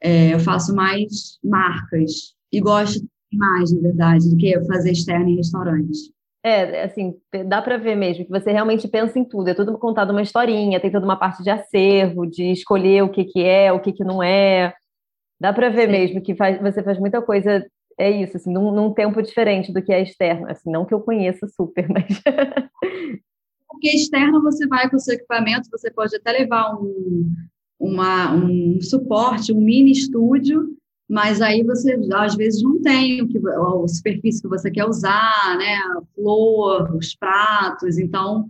É, 0.03 0.35
eu 0.35 0.41
faço 0.41 0.75
mais 0.75 1.39
marcas 1.43 2.35
e 2.53 2.61
gosto 2.61 3.05
mais, 3.33 3.73
na 3.73 3.81
verdade, 3.81 4.31
do 4.31 4.37
que 4.37 4.61
fazer 4.67 4.93
externo 4.93 5.29
em 5.29 5.37
restaurante. 5.37 6.13
É, 6.47 6.85
assim, 6.85 7.13
dá 7.49 7.61
para 7.61 7.77
ver 7.77 7.97
mesmo 7.97 8.25
que 8.25 8.31
você 8.31 8.53
realmente 8.53 8.87
pensa 8.87 9.19
em 9.19 9.25
tudo. 9.25 9.49
É 9.49 9.55
tudo 9.55 9.77
contado 9.77 10.11
uma 10.11 10.23
historinha, 10.23 10.79
tem 10.79 10.93
toda 10.93 11.05
uma 11.05 11.19
parte 11.19 11.43
de 11.43 11.51
acervo, 11.51 12.25
de 12.25 12.53
escolher 12.53 13.03
o 13.03 13.09
que, 13.09 13.25
que 13.25 13.43
é, 13.43 13.73
o 13.73 13.81
que, 13.81 13.93
que 13.93 14.05
não 14.05 14.23
é. 14.23 14.73
Dá 15.41 15.53
para 15.53 15.69
ver 15.71 15.87
Sim. 15.87 15.93
mesmo 15.93 16.23
que 16.23 16.37
faz, 16.37 16.61
você 16.61 16.85
faz 16.85 17.01
muita 17.01 17.21
coisa, 17.21 17.67
é 17.99 18.11
isso, 18.13 18.37
assim, 18.37 18.53
num, 18.53 18.71
num 18.71 18.95
tempo 18.95 19.21
diferente 19.21 19.73
do 19.73 19.83
que 19.83 19.93
é 19.93 20.01
externo. 20.01 20.49
Assim, 20.49 20.71
não 20.71 20.85
que 20.85 20.95
eu 20.95 21.01
conheça 21.01 21.49
super, 21.49 21.89
mas 21.91 22.07
porque 23.69 23.89
externo 23.89 24.41
você 24.41 24.69
vai 24.69 24.89
com 24.89 24.97
o 24.97 25.01
seu 25.01 25.17
equipamento, 25.17 25.69
você 25.69 25.91
pode 25.91 26.15
até 26.15 26.31
levar 26.31 26.77
um, 26.77 27.29
uma, 27.77 28.33
um 28.33 28.81
suporte, 28.81 29.53
um 29.53 29.61
mini 29.61 29.91
estúdio, 29.91 30.77
mas 31.09 31.41
aí 31.41 31.63
você 31.63 31.99
às 32.15 32.35
vezes 32.35 32.63
não 32.63 32.81
tem 32.81 33.23
o 33.23 33.29
que 33.29 33.39
a 33.39 33.89
superfície 33.89 34.43
que 34.43 34.49
você 34.49 34.71
quer 34.71 34.87
usar, 34.87 35.57
né, 35.57 35.77
a 35.77 36.03
flor, 36.15 36.95
os 36.97 37.15
pratos, 37.15 37.99
então 37.99 38.49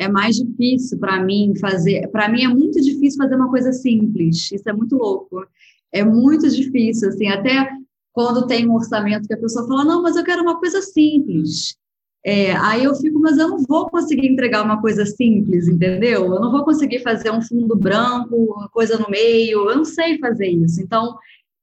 é 0.00 0.08
mais 0.08 0.36
difícil 0.36 0.98
para 0.98 1.22
mim 1.22 1.52
fazer. 1.60 2.08
Para 2.08 2.26
mim 2.26 2.42
é 2.42 2.48
muito 2.48 2.80
difícil 2.80 3.22
fazer 3.22 3.36
uma 3.36 3.50
coisa 3.50 3.70
simples. 3.70 4.50
Isso 4.50 4.66
é 4.66 4.72
muito 4.72 4.96
louco. 4.96 5.46
É 5.92 6.02
muito 6.02 6.48
difícil, 6.48 7.10
assim, 7.10 7.28
até 7.28 7.68
quando 8.10 8.46
tem 8.46 8.66
um 8.66 8.74
orçamento 8.74 9.28
que 9.28 9.34
a 9.34 9.38
pessoa 9.38 9.68
fala, 9.68 9.84
não, 9.84 10.02
mas 10.02 10.16
eu 10.16 10.24
quero 10.24 10.40
uma 10.40 10.58
coisa 10.58 10.80
simples. 10.80 11.76
É, 12.24 12.52
aí 12.56 12.84
eu 12.84 12.94
fico, 12.94 13.18
mas 13.18 13.36
eu 13.36 13.48
não 13.48 13.58
vou 13.58 13.90
conseguir 13.90 14.26
entregar 14.26 14.62
uma 14.62 14.80
coisa 14.80 15.04
simples, 15.04 15.68
entendeu? 15.68 16.24
Eu 16.24 16.40
não 16.40 16.50
vou 16.50 16.64
conseguir 16.64 17.00
fazer 17.00 17.30
um 17.30 17.42
fundo 17.42 17.76
branco, 17.76 18.34
uma 18.36 18.68
coisa 18.70 18.98
no 18.98 19.08
meio, 19.10 19.68
eu 19.68 19.76
não 19.76 19.84
sei 19.84 20.18
fazer 20.18 20.48
isso. 20.48 20.80
Então, 20.82 21.16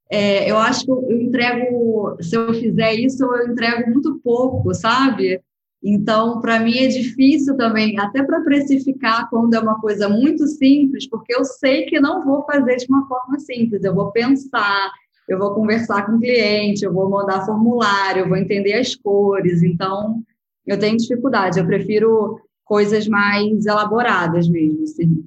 é, 0.09 0.49
eu 0.49 0.57
acho 0.57 0.85
que 0.85 0.91
eu, 0.91 1.11
entrego, 1.11 2.17
se 2.21 2.35
eu 2.35 2.53
fizer 2.53 2.93
isso, 2.93 3.23
eu 3.23 3.51
entrego 3.51 3.89
muito 3.91 4.19
pouco, 4.23 4.73
sabe? 4.73 5.41
Então, 5.83 6.41
para 6.41 6.59
mim 6.59 6.77
é 6.77 6.87
difícil 6.87 7.55
também, 7.55 7.99
até 7.99 8.23
para 8.23 8.41
precificar 8.41 9.29
quando 9.29 9.53
é 9.53 9.59
uma 9.59 9.79
coisa 9.79 10.09
muito 10.09 10.47
simples, 10.47 11.07
porque 11.07 11.35
eu 11.35 11.45
sei 11.45 11.85
que 11.85 11.99
não 11.99 12.25
vou 12.25 12.43
fazer 12.45 12.77
de 12.77 12.85
uma 12.89 13.07
forma 13.07 13.37
simples, 13.39 13.83
eu 13.83 13.93
vou 13.93 14.11
pensar, 14.11 14.91
eu 15.27 15.37
vou 15.37 15.53
conversar 15.53 16.05
com 16.05 16.13
o 16.13 16.19
cliente, 16.19 16.83
eu 16.83 16.93
vou 16.93 17.09
mandar 17.09 17.45
formulário, 17.45 18.21
eu 18.21 18.27
vou 18.29 18.37
entender 18.37 18.73
as 18.73 18.95
cores. 18.95 19.61
Então, 19.61 20.23
eu 20.65 20.79
tenho 20.79 20.97
dificuldade, 20.97 21.59
eu 21.59 21.65
prefiro 21.65 22.39
coisas 22.65 23.07
mais 23.07 23.65
elaboradas 23.65 24.47
mesmo, 24.47 24.83
assim. 24.83 25.26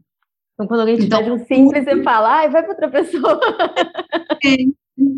Então, 0.61 0.69
quando 0.69 0.81
alguém 0.81 0.97
te 0.97 1.07
então, 1.07 1.21
pede 1.21 1.31
um 1.31 1.39
simples, 1.39 1.85
você 1.85 2.03
fala, 2.03 2.37
ai, 2.37 2.51
vai 2.51 2.63
para 2.63 2.73
outra 2.73 2.91
pessoa. 2.91 3.41
É, 4.43 4.57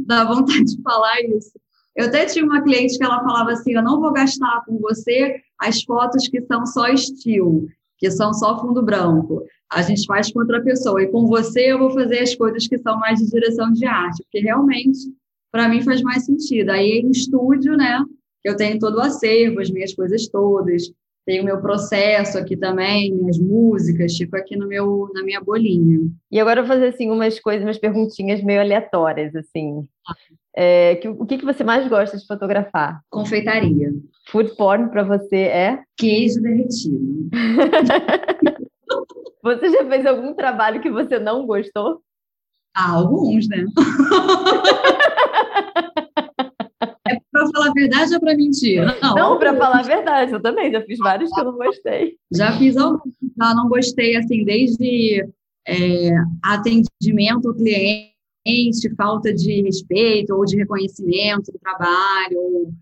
dá 0.04 0.24
vontade 0.24 0.64
de 0.64 0.82
falar 0.82 1.20
isso. 1.20 1.52
Eu 1.94 2.06
até 2.06 2.26
tinha 2.26 2.44
uma 2.44 2.60
cliente 2.60 2.98
que 2.98 3.04
ela 3.04 3.22
falava 3.22 3.52
assim, 3.52 3.72
eu 3.72 3.82
não 3.82 4.00
vou 4.00 4.12
gastar 4.12 4.64
com 4.66 4.78
você 4.78 5.40
as 5.60 5.80
fotos 5.84 6.26
que 6.26 6.42
são 6.42 6.66
só 6.66 6.88
estilo, 6.88 7.68
que 7.98 8.10
são 8.10 8.34
só 8.34 8.60
fundo 8.60 8.82
branco. 8.82 9.44
A 9.70 9.80
gente 9.82 10.04
faz 10.06 10.32
com 10.32 10.40
outra 10.40 10.60
pessoa. 10.60 11.00
E 11.00 11.06
com 11.06 11.26
você 11.26 11.72
eu 11.72 11.78
vou 11.78 11.90
fazer 11.90 12.18
as 12.18 12.34
coisas 12.34 12.66
que 12.66 12.78
são 12.78 12.98
mais 12.98 13.20
de 13.20 13.30
direção 13.30 13.72
de 13.72 13.86
arte, 13.86 14.24
porque 14.24 14.40
realmente, 14.40 14.98
para 15.52 15.68
mim, 15.68 15.80
faz 15.82 16.02
mais 16.02 16.24
sentido. 16.24 16.70
Aí 16.70 16.98
em 16.98 17.10
estúdio, 17.10 17.76
né, 17.76 18.02
eu 18.42 18.56
tenho 18.56 18.76
todo 18.80 18.96
o 18.96 19.02
acervo, 19.02 19.60
as 19.60 19.70
minhas 19.70 19.94
coisas 19.94 20.26
todas. 20.26 20.90
Tenho 21.24 21.44
meu 21.44 21.60
processo 21.60 22.36
aqui 22.36 22.56
também, 22.56 23.14
minhas 23.14 23.38
músicas, 23.38 24.12
tipo 24.12 24.36
aqui 24.36 24.56
no 24.56 24.66
meu, 24.66 25.08
na 25.14 25.22
minha 25.22 25.40
bolinha. 25.40 26.00
E 26.30 26.40
agora 26.40 26.60
eu 26.60 26.64
vou 26.64 26.74
fazer 26.74 26.88
assim 26.88 27.10
umas 27.10 27.38
coisas, 27.38 27.64
umas 27.64 27.78
perguntinhas 27.78 28.42
meio 28.42 28.60
aleatórias, 28.60 29.34
assim. 29.36 29.86
É, 30.54 30.96
que, 30.96 31.08
o 31.08 31.24
que, 31.24 31.38
que 31.38 31.44
você 31.44 31.64
mais 31.64 31.88
gosta 31.88 32.16
de 32.16 32.26
fotografar? 32.26 33.00
Confeitaria. 33.08 33.92
Food 34.28 34.54
porn 34.56 34.90
para 34.90 35.02
você 35.02 35.36
é? 35.36 35.82
Queijo 35.96 36.40
derretido. 36.40 37.30
você 39.42 39.70
já 39.70 39.88
fez 39.88 40.06
algum 40.06 40.34
trabalho 40.34 40.80
que 40.80 40.90
você 40.90 41.18
não 41.18 41.46
gostou? 41.46 42.00
Ah, 42.74 42.92
alguns, 42.92 43.48
né? 43.48 43.64
para 47.32 47.48
falar 47.50 47.70
a 47.70 47.72
verdade 47.72 48.14
ou 48.14 48.20
para 48.20 48.36
mentir? 48.36 48.84
Não, 49.00 49.14
não 49.14 49.38
para 49.38 49.56
falar 49.56 49.80
a 49.80 49.82
verdade. 49.82 50.32
Eu 50.32 50.40
também 50.40 50.70
já 50.70 50.82
fiz 50.82 50.98
vários 50.98 51.30
que 51.30 51.40
eu 51.40 51.44
não 51.46 51.56
gostei. 51.56 52.16
Já 52.30 52.56
fiz 52.58 52.76
alguns, 52.76 53.14
tá? 53.38 53.54
não 53.54 53.68
gostei, 53.68 54.14
assim, 54.16 54.44
desde 54.44 55.26
é, 55.66 56.10
atendimento 56.44 57.48
ao 57.48 57.54
cliente, 57.54 58.94
falta 58.96 59.32
de 59.32 59.62
respeito 59.62 60.34
ou 60.34 60.44
de 60.44 60.56
reconhecimento 60.56 61.50
do 61.50 61.58
trabalho, 61.58 62.38
ou 62.38 62.72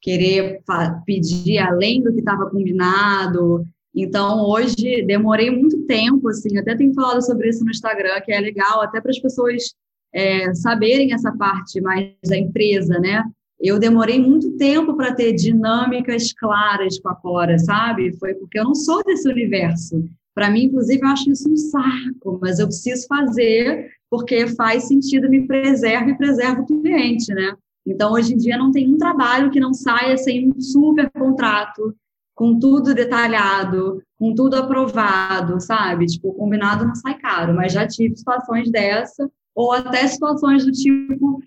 querer 0.00 0.62
pedir 1.04 1.58
além 1.58 2.02
do 2.02 2.12
que 2.12 2.20
estava 2.20 2.48
combinado. 2.48 3.66
Então, 3.92 4.44
hoje, 4.46 5.02
demorei 5.04 5.50
muito 5.50 5.84
tempo, 5.86 6.28
assim, 6.28 6.56
até 6.58 6.76
tenho 6.76 6.94
falado 6.94 7.24
sobre 7.24 7.48
isso 7.48 7.64
no 7.64 7.70
Instagram, 7.70 8.20
que 8.20 8.30
é 8.30 8.38
legal, 8.38 8.82
até 8.82 9.00
para 9.00 9.10
as 9.10 9.18
pessoas 9.18 9.74
é, 10.14 10.54
saberem 10.54 11.12
essa 11.12 11.32
parte 11.32 11.80
mais 11.80 12.12
da 12.24 12.36
empresa, 12.36 12.98
né? 13.00 13.24
Eu 13.60 13.78
demorei 13.78 14.20
muito 14.20 14.56
tempo 14.56 14.94
para 14.94 15.14
ter 15.14 15.32
dinâmicas 15.32 16.32
claras 16.32 16.98
com 16.98 17.08
a 17.08 17.14
Cora, 17.14 17.58
sabe? 17.58 18.12
Foi 18.18 18.34
porque 18.34 18.58
eu 18.58 18.64
não 18.64 18.74
sou 18.74 19.02
desse 19.02 19.28
universo. 19.28 20.04
Para 20.34 20.50
mim, 20.50 20.64
inclusive, 20.64 21.02
eu 21.02 21.08
acho 21.08 21.30
isso 21.30 21.50
um 21.50 21.56
saco, 21.56 22.38
mas 22.40 22.58
eu 22.58 22.66
preciso 22.66 23.06
fazer 23.06 23.90
porque 24.10 24.46
faz 24.48 24.84
sentido, 24.84 25.28
me 25.28 25.46
preserva 25.46 26.10
e 26.10 26.16
preserva 26.16 26.60
o 26.60 26.66
cliente, 26.66 27.32
né? 27.32 27.56
Então, 27.86 28.12
hoje 28.12 28.34
em 28.34 28.36
dia, 28.36 28.58
não 28.58 28.70
tem 28.70 28.92
um 28.92 28.98
trabalho 28.98 29.50
que 29.50 29.60
não 29.60 29.72
saia 29.72 30.16
sem 30.16 30.48
um 30.50 30.60
super 30.60 31.10
contrato, 31.10 31.94
com 32.34 32.58
tudo 32.58 32.94
detalhado, 32.94 34.02
com 34.18 34.34
tudo 34.34 34.56
aprovado, 34.56 35.58
sabe? 35.60 36.06
Tipo, 36.06 36.34
combinado 36.34 36.84
não 36.84 36.94
sai 36.94 37.16
caro, 37.18 37.54
mas 37.54 37.72
já 37.72 37.86
tive 37.86 38.14
situações 38.16 38.70
dessa, 38.70 39.30
ou 39.54 39.72
até 39.72 40.06
situações 40.06 40.64
do 40.64 40.70
tipo 40.70 41.40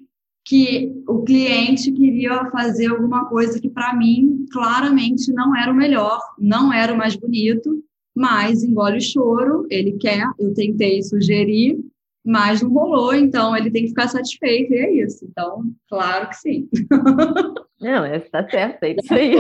que 0.50 0.92
o 1.08 1.22
cliente 1.22 1.92
queria 1.92 2.44
fazer 2.50 2.88
alguma 2.88 3.30
coisa 3.30 3.62
que, 3.62 3.70
para 3.70 3.94
mim, 3.94 4.48
claramente 4.52 5.32
não 5.32 5.56
era 5.56 5.72
o 5.72 5.76
melhor, 5.76 6.20
não 6.40 6.74
era 6.74 6.92
o 6.92 6.98
mais 6.98 7.16
bonito, 7.16 7.84
mas 8.16 8.64
engole 8.64 8.98
o 8.98 9.02
choro, 9.02 9.68
ele 9.70 9.92
quer, 10.00 10.26
eu 10.40 10.52
tentei 10.56 11.04
sugerir, 11.04 11.78
mas 12.26 12.64
não 12.64 12.72
rolou, 12.72 13.14
então 13.14 13.56
ele 13.56 13.70
tem 13.70 13.84
que 13.84 13.90
ficar 13.90 14.08
satisfeito, 14.08 14.74
e 14.74 14.78
é 14.78 14.92
isso. 14.92 15.24
Então, 15.24 15.66
claro 15.88 16.30
que 16.30 16.38
sim. 16.38 16.68
Não, 17.80 18.06
está 18.08 18.50
certo, 18.50 18.84
é 18.84 18.96
isso 19.00 19.14
aí. 19.14 19.34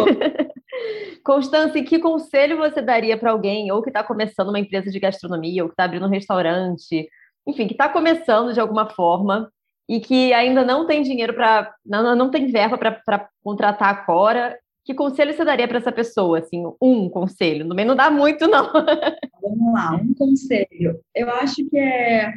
Constância, 1.25 1.83
que 1.83 1.99
conselho 1.99 2.55
você 2.55 2.83
daria 2.83 3.17
para 3.17 3.31
alguém, 3.31 3.71
ou 3.71 3.81
que 3.81 3.89
está 3.89 4.03
começando 4.03 4.49
uma 4.49 4.59
empresa 4.59 4.91
de 4.91 4.99
gastronomia, 4.99 5.63
ou 5.63 5.69
que 5.69 5.73
está 5.73 5.85
abrindo 5.85 6.05
um 6.05 6.09
restaurante, 6.09 7.09
enfim, 7.47 7.65
que 7.67 7.73
está 7.73 7.89
começando 7.89 8.53
de 8.53 8.59
alguma 8.59 8.87
forma 8.91 9.51
e 9.89 9.99
que 9.99 10.31
ainda 10.31 10.63
não 10.63 10.85
tem 10.85 11.01
dinheiro 11.01 11.33
para. 11.33 11.73
Não, 11.83 12.15
não 12.15 12.29
tem 12.29 12.51
verba 12.51 12.77
para 12.77 13.27
contratar 13.43 13.89
a 13.89 14.05
Cora. 14.05 14.55
Que 14.85 14.93
conselho 14.93 15.33
você 15.33 15.43
daria 15.43 15.67
para 15.67 15.79
essa 15.79 15.91
pessoa? 15.91 16.39
Assim, 16.39 16.63
um 16.79 17.09
conselho. 17.09 17.67
Também 17.67 17.85
não 17.85 17.95
dá 17.95 18.11
muito, 18.11 18.47
não. 18.47 18.71
Vamos 19.41 19.73
lá, 19.73 19.95
um 19.95 20.13
conselho. 20.13 20.99
Eu 21.13 21.29
acho 21.31 21.67
que 21.67 21.77
é 21.77 22.31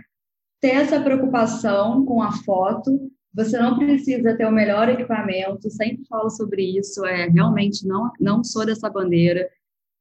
ter 0.63 0.77
essa 0.77 1.01
preocupação 1.01 2.07
com 2.07 2.23
a 2.23 2.33
foto. 2.33 3.11
Você 3.35 3.59
não 3.59 3.79
precisa 3.79 4.37
ter 4.37 4.47
o 4.47 4.53
melhor 4.53 4.89
equipamento, 4.89 5.71
sempre 5.71 6.05
falo 6.07 6.31
sobre 6.31 6.79
isso, 6.79 7.05
é 7.07 7.29
realmente 7.29 7.87
não, 7.87 8.11
não 8.21 8.45
sou 8.45 8.65
dessa 8.65 8.91
bandeira. 8.91 9.49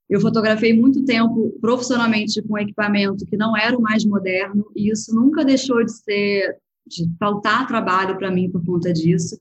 Eu 0.10 0.20
fotografei 0.20 0.74
muito 0.74 1.06
tempo 1.06 1.58
profissionalmente 1.62 2.42
com 2.42 2.58
equipamento 2.58 3.26
que 3.26 3.38
não 3.38 3.56
era 3.56 3.78
o 3.78 3.82
mais 3.82 4.04
moderno, 4.04 4.70
e 4.76 4.92
isso 4.92 5.16
nunca 5.16 5.46
deixou 5.46 5.84
de 5.84 5.94
ser, 5.94 6.58
de 6.88 7.10
faltar 7.20 7.68
trabalho 7.68 8.18
para 8.18 8.32
mim 8.32 8.50
por 8.50 8.66
conta 8.66 8.92
disso. 8.92 9.38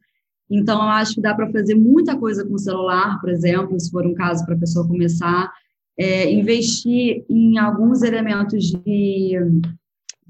Então, 0.51 0.83
eu 0.83 0.89
acho 0.89 1.15
que 1.15 1.21
dá 1.21 1.35
para 1.35 1.51
fazer 1.51 1.75
muita 1.75 2.17
coisa 2.17 2.45
com 2.45 2.55
o 2.55 2.59
celular, 2.59 3.21
por 3.21 3.31
exemplo, 3.31 3.79
se 3.79 3.91
for 3.91 4.07
um 4.07 4.15
caso 4.15 4.45
para 4.45 4.55
a 4.55 4.59
pessoa 4.59 4.87
começar. 4.87 5.51
É, 5.99 6.33
investir 6.33 7.25
em 7.29 7.59
alguns 7.59 8.03
elementos 8.03 8.65
de 8.65 9.37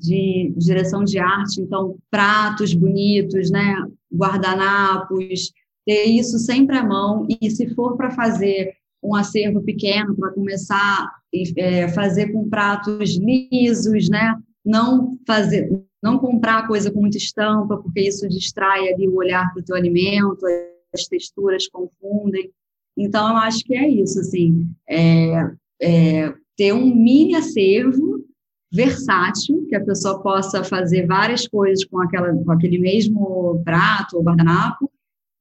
de 0.00 0.52
direção 0.56 1.04
de 1.04 1.18
arte, 1.18 1.60
então 1.60 1.96
pratos 2.10 2.72
bonitos, 2.72 3.50
né, 3.50 3.76
guardanapos, 4.12 5.52
ter 5.84 6.04
isso 6.06 6.38
sempre 6.38 6.78
à 6.78 6.84
mão 6.84 7.26
e 7.28 7.50
se 7.50 7.74
for 7.74 7.96
para 7.96 8.10
fazer 8.10 8.72
um 9.02 9.14
acervo 9.14 9.62
pequeno 9.62 10.16
para 10.16 10.32
começar 10.32 11.10
é, 11.56 11.88
fazer 11.88 12.32
com 12.32 12.48
pratos 12.48 13.18
lisos, 13.18 14.08
né, 14.08 14.34
não 14.64 15.18
fazer, 15.26 15.68
não 16.02 16.18
comprar 16.18 16.66
coisa 16.66 16.90
com 16.90 17.00
muita 17.00 17.18
estampa 17.18 17.76
porque 17.76 18.00
isso 18.00 18.28
distrai 18.28 18.92
ali 18.92 19.06
o 19.06 19.16
olhar 19.16 19.52
para 19.52 19.60
o 19.60 19.64
teu 19.64 19.76
alimento, 19.76 20.46
as 20.92 21.06
texturas 21.06 21.68
confundem. 21.68 22.50
Então 22.96 23.28
eu 23.28 23.36
acho 23.36 23.64
que 23.64 23.74
é 23.74 23.88
isso, 23.88 24.20
assim, 24.20 24.68
é, 24.88 25.50
é 25.80 26.34
ter 26.56 26.72
um 26.72 26.94
mini 26.94 27.34
acervo 27.34 28.24
versátil, 28.72 29.66
que 29.68 29.74
a 29.74 29.84
pessoa 29.84 30.22
possa 30.22 30.62
fazer 30.62 31.06
várias 31.06 31.46
coisas 31.48 31.84
com, 31.84 32.00
aquela, 32.00 32.32
com 32.32 32.52
aquele 32.52 32.78
mesmo 32.78 33.60
prato 33.64 34.16
ou 34.16 34.22
guardanapo. 34.22 34.90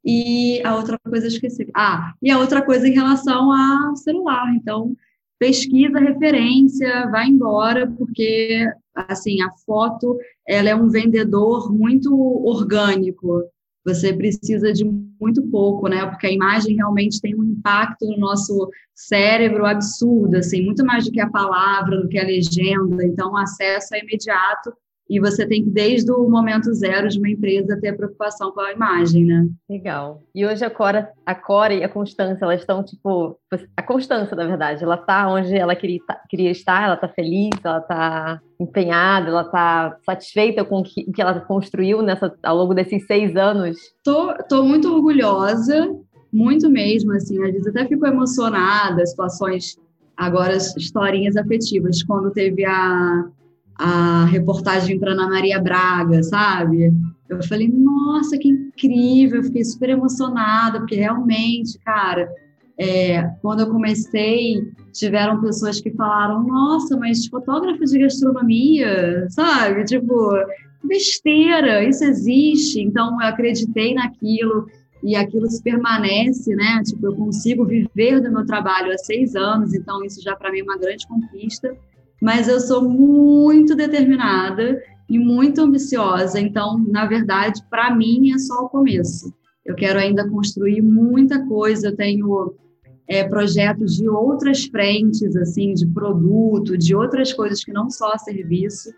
E 0.04 0.62
a 0.66 0.76
outra 0.76 0.98
coisa, 0.98 1.28
esqueci. 1.28 1.70
Ah, 1.76 2.14
e 2.22 2.32
a 2.32 2.40
outra 2.40 2.62
coisa 2.62 2.88
em 2.88 2.94
relação 2.94 3.52
ao 3.52 3.96
celular. 3.96 4.52
Então, 4.56 4.96
pesquisa 5.40 6.00
referência, 6.00 7.10
vai 7.10 7.28
embora, 7.28 7.90
porque, 7.98 8.68
assim, 8.94 9.42
a 9.42 9.50
foto, 9.66 10.18
ela 10.46 10.70
é 10.70 10.76
um 10.76 10.90
vendedor 10.90 11.74
muito 11.74 12.14
orgânico. 12.46 13.44
Você 13.86 14.14
precisa 14.14 14.74
de 14.74 14.84
muito 15.20 15.42
pouco, 15.50 15.88
né? 15.88 16.06
Porque 16.06 16.28
a 16.28 16.32
imagem 16.32 16.76
realmente 16.76 17.22
tem 17.22 17.34
um 17.34 17.44
impacto 17.44 18.06
no 18.06 18.18
nosso 18.18 18.70
cérebro 18.94 19.66
absurdo, 19.66 20.36
assim, 20.36 20.62
muito 20.64 20.86
mais 20.86 21.06
do 21.06 21.12
que 21.12 21.22
a 21.22 21.30
palavra, 21.30 22.02
do 22.02 22.10
que 22.10 22.20
a 22.20 22.26
legenda. 22.26 23.06
Então, 23.06 23.32
o 23.32 23.38
acesso 23.38 23.96
é 23.96 24.00
imediato 24.00 24.74
e 25.10 25.20
você 25.20 25.48
tem 25.48 25.64
que, 25.64 25.70
desde 25.72 26.12
o 26.12 26.30
momento 26.30 26.72
zero 26.72 27.08
de 27.10 27.18
uma 27.18 27.30
empresa, 27.30 27.80
ter 27.82 27.90
a 27.90 27.96
preocupação 27.96 28.52
com 28.52 28.60
a 28.60 28.72
imagem, 28.72 29.26
né? 29.26 29.48
Legal. 29.68 30.22
E 30.36 30.46
hoje 30.46 30.64
a 30.64 30.70
Cora, 30.70 31.10
a 31.26 31.34
Cora 31.34 31.74
e 31.74 31.84
a 31.84 31.90
Constância, 31.90 32.46
elas 32.46 32.62
estão, 32.62 32.84
tipo... 32.84 33.40
A 33.76 33.82
Constância, 33.82 34.36
na 34.36 34.46
verdade, 34.46 34.84
ela 34.84 34.96
está 34.96 35.28
onde 35.28 35.56
ela 35.56 35.76
queria, 35.76 36.00
queria 36.30 36.52
estar, 36.52 36.84
ela 36.84 36.94
está 36.94 37.08
feliz, 37.08 37.50
ela 37.64 37.80
está 37.80 38.40
empenhada, 38.60 39.30
ela 39.30 39.42
está 39.42 39.98
satisfeita 40.06 40.64
com 40.64 40.82
o 40.82 40.84
que, 40.84 41.12
que 41.12 41.22
ela 41.22 41.40
construiu 41.40 42.04
nessa, 42.04 42.32
ao 42.44 42.56
longo 42.56 42.76
desses 42.76 43.08
seis 43.08 43.36
anos? 43.36 43.78
Tô, 44.04 44.32
tô 44.48 44.64
muito 44.64 44.94
orgulhosa, 44.94 45.90
muito 46.32 46.70
mesmo, 46.70 47.14
assim. 47.14 47.44
Às 47.44 47.54
vezes 47.54 47.68
até 47.68 47.88
fico 47.88 48.06
emocionada, 48.06 49.04
situações 49.08 49.76
agora 50.16 50.56
historinhas 50.56 51.36
afetivas, 51.36 52.04
quando 52.04 52.30
teve 52.30 52.66
a 52.66 53.26
a 53.80 54.26
reportagem 54.26 55.00
para 55.00 55.14
Ana 55.14 55.30
Maria 55.30 55.58
Braga, 55.58 56.22
sabe? 56.22 56.92
Eu 57.30 57.42
falei, 57.48 57.70
nossa, 57.70 58.38
que 58.38 58.50
incrível, 58.50 59.38
eu 59.38 59.44
fiquei 59.44 59.64
super 59.64 59.90
emocionada, 59.90 60.80
porque 60.80 60.96
realmente, 60.96 61.80
cara, 61.80 62.30
é, 62.78 63.24
quando 63.42 63.62
eu 63.62 63.70
comecei, 63.70 64.58
tiveram 64.92 65.40
pessoas 65.40 65.80
que 65.80 65.92
falaram, 65.92 66.44
nossa, 66.44 66.98
mas 66.98 67.26
fotógrafo 67.28 67.86
de 67.86 68.00
gastronomia, 68.00 69.28
sabe? 69.30 69.86
Tipo, 69.86 70.30
besteira, 70.84 71.82
isso 71.82 72.04
existe. 72.04 72.82
Então, 72.82 73.22
eu 73.22 73.28
acreditei 73.28 73.94
naquilo 73.94 74.68
e 75.02 75.16
aquilo 75.16 75.50
se 75.50 75.64
permanece, 75.64 76.54
né? 76.54 76.84
Tipo, 76.86 77.08
eu 77.08 77.16
consigo 77.16 77.64
viver 77.64 78.20
do 78.20 78.30
meu 78.30 78.46
trabalho 78.46 78.92
há 78.92 78.98
seis 78.98 79.38
anos, 79.38 79.74
então 79.74 80.04
isso 80.04 80.22
já 80.22 80.36
para 80.36 80.52
mim 80.52 80.60
é 80.60 80.64
uma 80.64 80.78
grande 80.78 81.08
conquista 81.08 81.74
mas 82.22 82.48
eu 82.48 82.60
sou 82.60 82.88
muito 82.90 83.76
determinada 83.76 84.82
e 85.10 85.18
muito 85.18 85.62
ambiciosa. 85.62 86.40
Então, 86.40 86.78
na 86.78 87.06
verdade, 87.06 87.62
para 87.70 87.96
mim 87.96 88.32
é 88.32 88.38
só 88.38 88.66
o 88.66 88.70
começo. 88.70 89.34
Eu 89.66 89.76
quero 89.76 90.00
ainda 90.00 90.28
construir 90.28 90.82
muita 90.82 91.46
coisa. 91.48 91.88
Eu 91.88 91.96
tenho 91.96 92.54
é, 93.08 93.24
projetos 93.24 93.96
de 93.96 94.08
outras 94.08 94.66
frentes, 94.66 95.36
assim, 95.36 95.74
de 95.74 95.88
produto, 95.88 96.78
de 96.78 96.96
outras 96.96 97.34
coisas 97.34 97.64
que 97.64 97.72
não 97.72 97.90
só 97.90 98.18
serviço. 98.18 98.90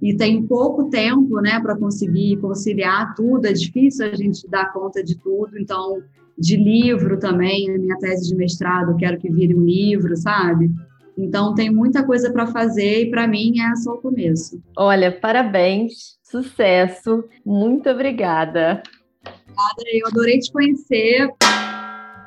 E 0.00 0.16
tem 0.16 0.46
pouco 0.46 0.88
tempo, 0.88 1.40
né, 1.40 1.60
para 1.60 1.76
conseguir 1.76 2.38
conciliar 2.38 3.14
tudo. 3.14 3.46
É 3.46 3.52
difícil 3.52 4.06
a 4.06 4.14
gente 4.14 4.48
dar 4.48 4.72
conta 4.72 5.02
de 5.04 5.18
tudo. 5.18 5.58
Então, 5.58 6.02
de 6.38 6.56
livro 6.56 7.18
também, 7.18 7.70
a 7.70 7.78
minha 7.78 7.98
tese 7.98 8.28
de 8.28 8.34
mestrado, 8.34 8.96
quero 8.96 9.18
que 9.18 9.30
vire 9.30 9.54
um 9.54 9.62
livro, 9.62 10.16
sabe? 10.16 10.70
Então 11.16 11.54
tem 11.54 11.70
muita 11.70 12.04
coisa 12.04 12.32
para 12.32 12.46
fazer 12.46 13.02
e 13.02 13.10
para 13.10 13.26
mim 13.26 13.60
é 13.60 13.76
só 13.76 13.92
o 13.92 14.00
começo. 14.00 14.62
Olha, 14.76 15.12
parabéns, 15.12 16.18
sucesso, 16.22 17.24
muito 17.44 17.88
obrigada. 17.90 18.82
Obrigada, 19.22 19.82
eu 19.92 20.06
adorei 20.06 20.38
te 20.38 20.52
conhecer. 20.52 21.28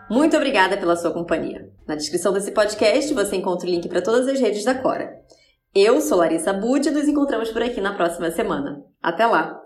Muito 0.10 0.36
obrigada 0.36 0.78
pela 0.78 0.96
sua 0.96 1.12
companhia. 1.12 1.70
Na 1.88 1.96
descrição 1.96 2.34
desse 2.34 2.52
podcast 2.52 3.14
você 3.14 3.36
encontra 3.36 3.68
o 3.68 3.72
link 3.72 3.88
para 3.88 4.02
todas 4.02 4.28
as 4.28 4.40
redes 4.40 4.64
da 4.64 4.76
Cora. 4.76 5.12
Eu 5.74 6.02
sou 6.02 6.20
Larissa 6.20 6.54
Bud 6.54 6.88
e 6.88 6.92
nos 6.92 7.08
encontramos 7.08 7.50
por 7.50 7.64
aqui 7.64 7.82
na 7.82 7.94
próxima 7.94 8.30
semana. 8.30 8.84
Até 9.02 9.26
lá! 9.26 9.63